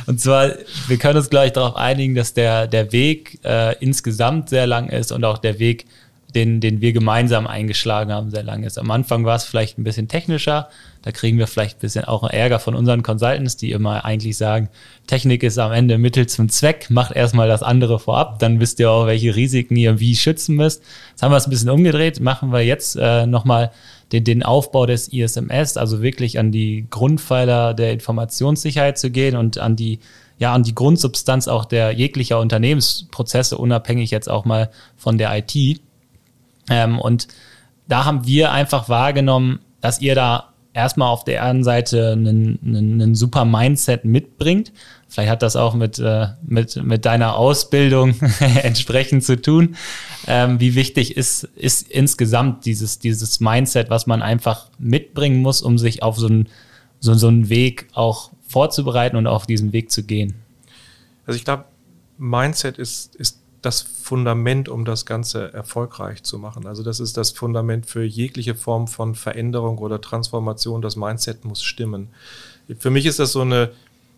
[0.09, 0.52] und zwar,
[0.86, 5.12] wir können uns gleich darauf einigen, dass der, der Weg äh, insgesamt sehr lang ist
[5.12, 5.84] und auch der Weg
[6.34, 8.78] den, den wir gemeinsam eingeschlagen haben, sehr lange ist.
[8.78, 10.68] Am Anfang war es vielleicht ein bisschen technischer.
[11.02, 14.68] Da kriegen wir vielleicht ein bisschen auch Ärger von unseren Consultants, die immer eigentlich sagen,
[15.06, 18.90] Technik ist am Ende Mittel zum Zweck, macht erstmal das andere vorab, dann wisst ihr
[18.90, 20.82] auch, welche Risiken ihr wie schützen müsst.
[21.11, 23.70] Jetzt haben wir es ein bisschen umgedreht, machen wir jetzt äh, nochmal
[24.12, 29.59] den, den Aufbau des ISMS, also wirklich an die Grundpfeiler der Informationssicherheit zu gehen und
[29.59, 30.00] an die
[30.38, 35.80] ja, an die Grundsubstanz auch der jeglicher Unternehmensprozesse, unabhängig jetzt auch mal von der IT.
[36.70, 37.26] Ähm, und
[37.88, 43.02] da haben wir einfach wahrgenommen, dass ihr da erstmal auf der einen Seite einen, einen,
[43.02, 44.72] einen super Mindset mitbringt.
[45.08, 48.14] Vielleicht hat das auch mit, äh, mit, mit deiner Ausbildung
[48.62, 49.76] entsprechend zu tun.
[50.28, 55.78] Ähm, wie wichtig ist, ist insgesamt dieses, dieses Mindset, was man einfach mitbringen muss, um
[55.78, 56.48] sich auf so einen,
[57.00, 60.36] so, so einen Weg auch vorzubereiten und auf diesen Weg zu gehen?
[61.26, 61.64] Also ich glaube,
[62.18, 66.66] Mindset ist, ist das Fundament, um das Ganze erfolgreich zu machen.
[66.66, 70.82] Also das ist das Fundament für jegliche Form von Veränderung oder Transformation.
[70.82, 72.09] Das Mindset muss stimmen.
[72.78, 73.72] Für mich ist das so eine,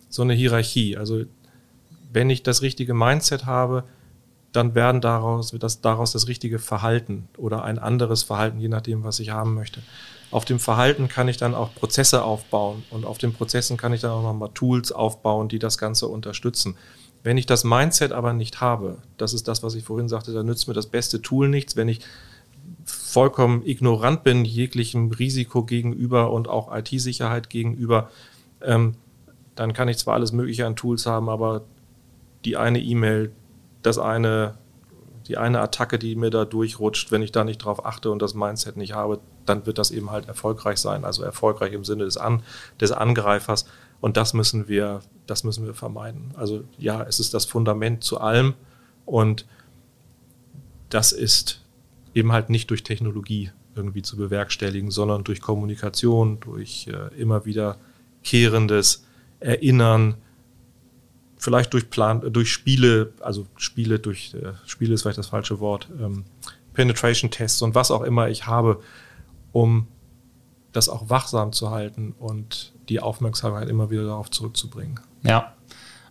[0.09, 0.97] so eine Hierarchie.
[0.97, 1.23] Also
[2.13, 3.83] wenn ich das richtige Mindset habe,
[4.51, 9.19] dann werden daraus, das daraus das richtige Verhalten oder ein anderes Verhalten, je nachdem, was
[9.19, 9.81] ich haben möchte.
[10.29, 14.01] Auf dem Verhalten kann ich dann auch Prozesse aufbauen und auf den Prozessen kann ich
[14.01, 16.75] dann auch nochmal Tools aufbauen, die das Ganze unterstützen.
[17.23, 20.43] Wenn ich das Mindset aber nicht habe, das ist das, was ich vorhin sagte, da
[20.43, 21.75] nützt mir das beste Tool nichts.
[21.75, 22.01] Wenn ich
[22.83, 28.09] vollkommen ignorant bin, jeglichem Risiko gegenüber und auch IT-Sicherheit gegenüber,
[28.61, 28.95] ähm,
[29.55, 31.63] dann kann ich zwar alles Mögliche an Tools haben, aber
[32.45, 33.31] die eine E-Mail,
[33.83, 34.55] das eine,
[35.27, 38.33] die eine Attacke, die mir da durchrutscht, wenn ich da nicht drauf achte und das
[38.33, 41.05] Mindset nicht habe, dann wird das eben halt erfolgreich sein.
[41.05, 42.41] Also erfolgreich im Sinne des, An
[42.79, 43.65] des Angreifers.
[44.01, 46.31] Und das müssen wir, das müssen wir vermeiden.
[46.35, 48.55] Also ja, es ist das Fundament zu allem
[49.05, 49.45] und
[50.89, 51.63] das ist
[52.13, 57.77] eben halt nicht durch Technologie irgendwie zu bewerkstelligen, sondern durch Kommunikation, durch äh, immer wieder
[58.23, 59.05] kehrendes
[59.39, 60.15] Erinnern,
[61.37, 65.87] vielleicht durch Plan, durch Spiele, also Spiele durch äh, Spiele ist vielleicht das falsche Wort,
[65.99, 66.25] ähm,
[66.73, 68.81] Penetration Tests und was auch immer ich habe,
[69.51, 69.87] um
[70.71, 74.99] das auch wachsam zu halten und die Aufmerksamkeit immer wieder darauf zurückzubringen.
[75.23, 75.53] Ja,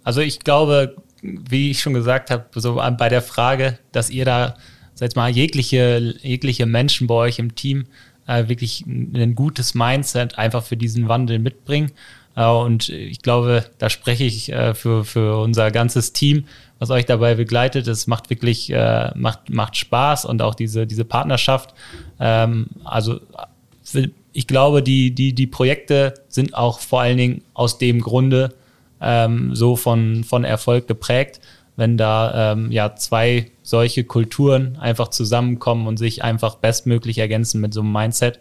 [0.03, 4.57] also ich glaube, wie ich schon gesagt habe, so bei der Frage, dass ihr da,
[4.95, 7.87] sag mal, jegliche, jegliche Menschen bei euch im Team
[8.26, 11.93] äh, wirklich ein gutes Mindset einfach für diesen Wandel mitbringen.
[12.37, 16.45] Äh, und ich glaube, da spreche ich äh, für, für unser ganzes Team,
[16.78, 17.87] was euch dabei begleitet.
[17.89, 21.74] Es macht wirklich, äh, macht, macht Spaß und auch diese, diese Partnerschaft.
[22.18, 23.20] Ähm, also
[24.33, 28.55] ich glaube, die, die, die Projekte sind auch vor allen Dingen aus dem Grunde
[29.01, 31.41] ähm, so von, von Erfolg geprägt,
[31.76, 37.72] wenn da ähm, ja zwei solche Kulturen einfach zusammenkommen und sich einfach bestmöglich ergänzen mit
[37.74, 38.41] so einem Mindset.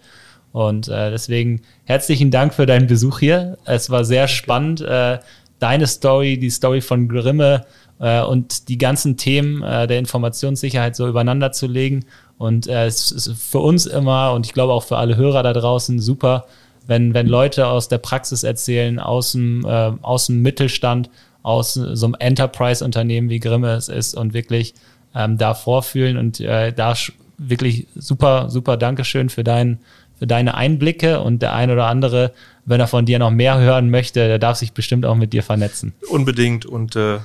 [0.52, 3.58] Und äh, deswegen herzlichen Dank für deinen Besuch hier.
[3.66, 5.20] Es war sehr spannend, äh,
[5.60, 7.66] deine Story, die Story von Grimme
[8.00, 12.06] äh, und die ganzen Themen äh, der Informationssicherheit so übereinander zu legen
[12.40, 15.52] und äh, es ist für uns immer und ich glaube auch für alle Hörer da
[15.52, 16.46] draußen super,
[16.88, 21.10] wenn, wenn Leute aus der Praxis erzählen, aus dem, äh, aus dem Mittelstand,
[21.44, 24.74] aus so einem Enterprise-Unternehmen wie Grimme es ist und wirklich
[25.14, 26.18] ähm, da vorfühlen.
[26.18, 26.96] Und äh, da
[27.38, 29.80] wirklich super, super Dankeschön für, dein,
[30.18, 31.20] für deine Einblicke.
[31.20, 32.32] Und der ein oder andere,
[32.66, 35.44] wenn er von dir noch mehr hören möchte, der darf sich bestimmt auch mit dir
[35.44, 35.94] vernetzen.
[36.10, 36.66] Unbedingt.
[36.66, 37.20] Und äh,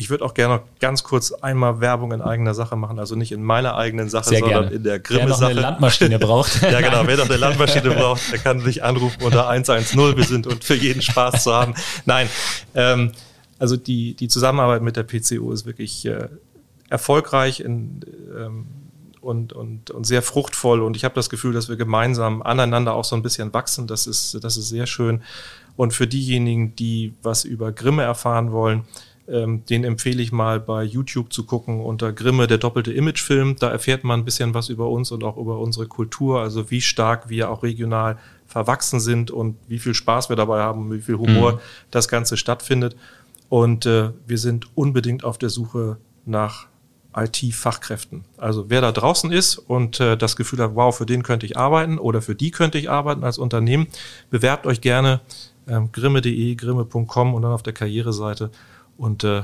[0.00, 3.32] ich würde auch gerne noch ganz kurz einmal Werbung in eigener Sache machen, also nicht
[3.32, 4.76] in meiner eigenen Sache, Sehr sondern gerne.
[4.76, 5.40] in der Grimme-Sache.
[5.40, 6.62] Wer noch eine Landmaschine braucht.
[6.62, 7.06] ja, genau.
[7.06, 10.16] Wer noch eine Landmaschine braucht, der kann sich anrufen unter 110.
[10.16, 11.74] Wir sind und für jeden Spaß zu haben.
[12.06, 12.28] Nein,
[12.74, 13.12] ähm,
[13.58, 16.28] also die, die Zusammenarbeit mit der PCO ist wirklich äh,
[16.88, 18.00] erfolgreich in,
[18.36, 18.66] ähm,
[19.20, 20.80] und, und, und sehr fruchtvoll.
[20.80, 23.86] Und ich habe das Gefühl, dass wir gemeinsam aneinander auch so ein bisschen wachsen.
[23.86, 25.22] Das ist, das ist sehr schön.
[25.76, 28.84] Und für diejenigen, die was über Grimme erfahren wollen,
[29.30, 33.56] ähm, den empfehle ich mal bei YouTube zu gucken unter Grimme, der doppelte Imagefilm.
[33.56, 36.80] Da erfährt man ein bisschen was über uns und auch über unsere Kultur, also wie
[36.80, 41.18] stark wir auch regional verwachsen sind und wie viel Spaß wir dabei haben, wie viel
[41.18, 41.58] Humor mhm.
[41.90, 42.96] das Ganze stattfindet.
[43.48, 46.66] Und äh, wir sind unbedingt auf der Suche nach
[47.16, 48.24] IT-Fachkräften.
[48.36, 51.56] Also wer da draußen ist und äh, das Gefühl hat, wow, für den könnte ich
[51.56, 53.88] arbeiten oder für die könnte ich arbeiten als Unternehmen,
[54.30, 55.20] bewerbt euch gerne
[55.68, 58.50] ähm, grimme.de, grimme.com und dann auf der Karriereseite
[59.00, 59.42] und äh,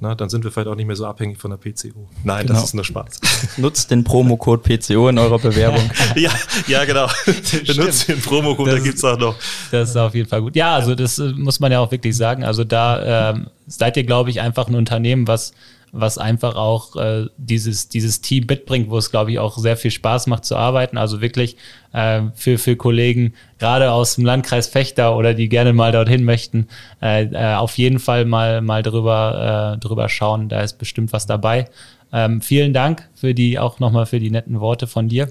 [0.00, 2.08] na, dann sind wir vielleicht auch nicht mehr so abhängig von der PCO.
[2.24, 2.58] Nein, genau.
[2.58, 3.20] das ist nur Spaß.
[3.56, 5.88] Nutzt den Promocode PCO in eurer Bewerbung.
[6.16, 6.30] ja,
[6.66, 7.08] ja, genau.
[7.66, 9.36] Benutzt den Promocode, da gibt es auch noch.
[9.70, 10.56] Das ist auf jeden Fall gut.
[10.56, 12.44] Ja, also das äh, muss man ja auch wirklich sagen.
[12.44, 15.52] Also da ähm, seid ihr, glaube ich, einfach ein Unternehmen, was
[15.94, 19.92] was einfach auch äh, dieses, dieses Team mitbringt, wo es, glaube ich, auch sehr viel
[19.92, 20.98] Spaß macht zu arbeiten.
[20.98, 21.56] Also wirklich
[21.92, 26.66] äh, für, für Kollegen, gerade aus dem Landkreis Fechter oder die gerne mal dorthin möchten,
[27.00, 30.48] äh, äh, auf jeden Fall mal, mal drüber, äh, drüber schauen.
[30.48, 31.66] Da ist bestimmt was dabei.
[32.12, 35.28] Ähm, vielen Dank für die, auch nochmal für die netten Worte von dir.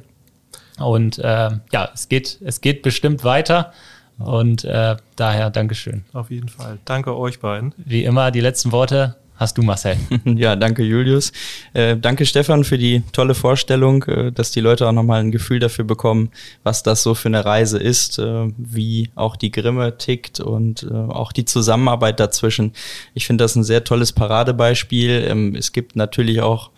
[0.80, 3.74] Und äh, ja, es geht, es geht bestimmt weiter.
[4.20, 6.06] Und daher Dankeschön.
[6.14, 6.78] Auf jeden Fall.
[6.86, 7.74] Danke euch beiden.
[7.78, 9.98] Wie immer, die letzten Worte hast du, Marcel.
[10.26, 11.32] Ja, danke, Julius.
[11.74, 15.60] Äh, danke, Stefan, für die tolle Vorstellung, äh, dass die Leute auch nochmal ein Gefühl
[15.60, 16.32] dafür bekommen,
[16.64, 20.94] was das so für eine Reise ist, äh, wie auch die Grimme tickt und äh,
[20.94, 22.72] auch die Zusammenarbeit dazwischen.
[23.14, 25.26] Ich finde das ein sehr tolles Paradebeispiel.
[25.28, 26.72] Ähm, es gibt natürlich auch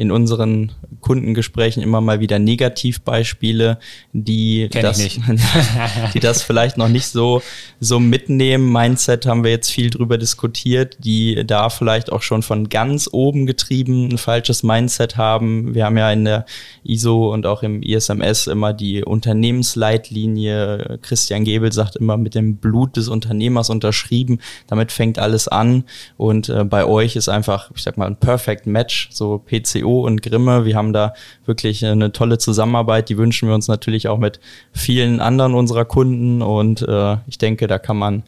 [0.00, 0.72] in unseren
[1.02, 3.78] Kundengesprächen immer mal wieder Negativbeispiele,
[4.14, 4.98] die das,
[6.14, 7.42] die das vielleicht noch nicht so,
[7.80, 8.72] so mitnehmen.
[8.72, 13.44] Mindset haben wir jetzt viel drüber diskutiert, die da vielleicht auch schon von ganz oben
[13.44, 15.74] getrieben ein falsches Mindset haben.
[15.74, 16.46] Wir haben ja in der
[16.82, 20.98] ISO und auch im ISMS immer die Unternehmensleitlinie.
[21.02, 24.38] Christian Gebel sagt immer mit dem Blut des Unternehmers unterschrieben.
[24.66, 25.84] Damit fängt alles an.
[26.16, 30.22] Und äh, bei euch ist einfach, ich sag mal, ein Perfect Match, so PCO und
[30.22, 30.64] Grimme.
[30.64, 31.14] Wir haben da
[31.44, 33.08] wirklich eine tolle Zusammenarbeit.
[33.08, 34.40] Die wünschen wir uns natürlich auch mit
[34.72, 36.42] vielen anderen unserer Kunden.
[36.42, 38.22] Und äh, ich denke, da kann man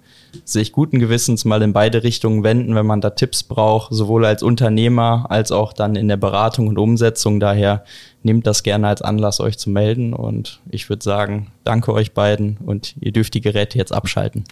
[0.45, 4.43] sich guten Gewissens mal in beide Richtungen wenden, wenn man da Tipps braucht, sowohl als
[4.43, 7.39] Unternehmer als auch dann in der Beratung und Umsetzung.
[7.39, 7.85] Daher
[8.23, 10.15] nehmt das gerne als Anlass, euch zu melden.
[10.15, 14.45] Und ich würde sagen, danke euch beiden und ihr dürft die Geräte jetzt abschalten.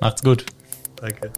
[0.00, 0.44] Macht's gut.
[0.96, 1.30] Danke.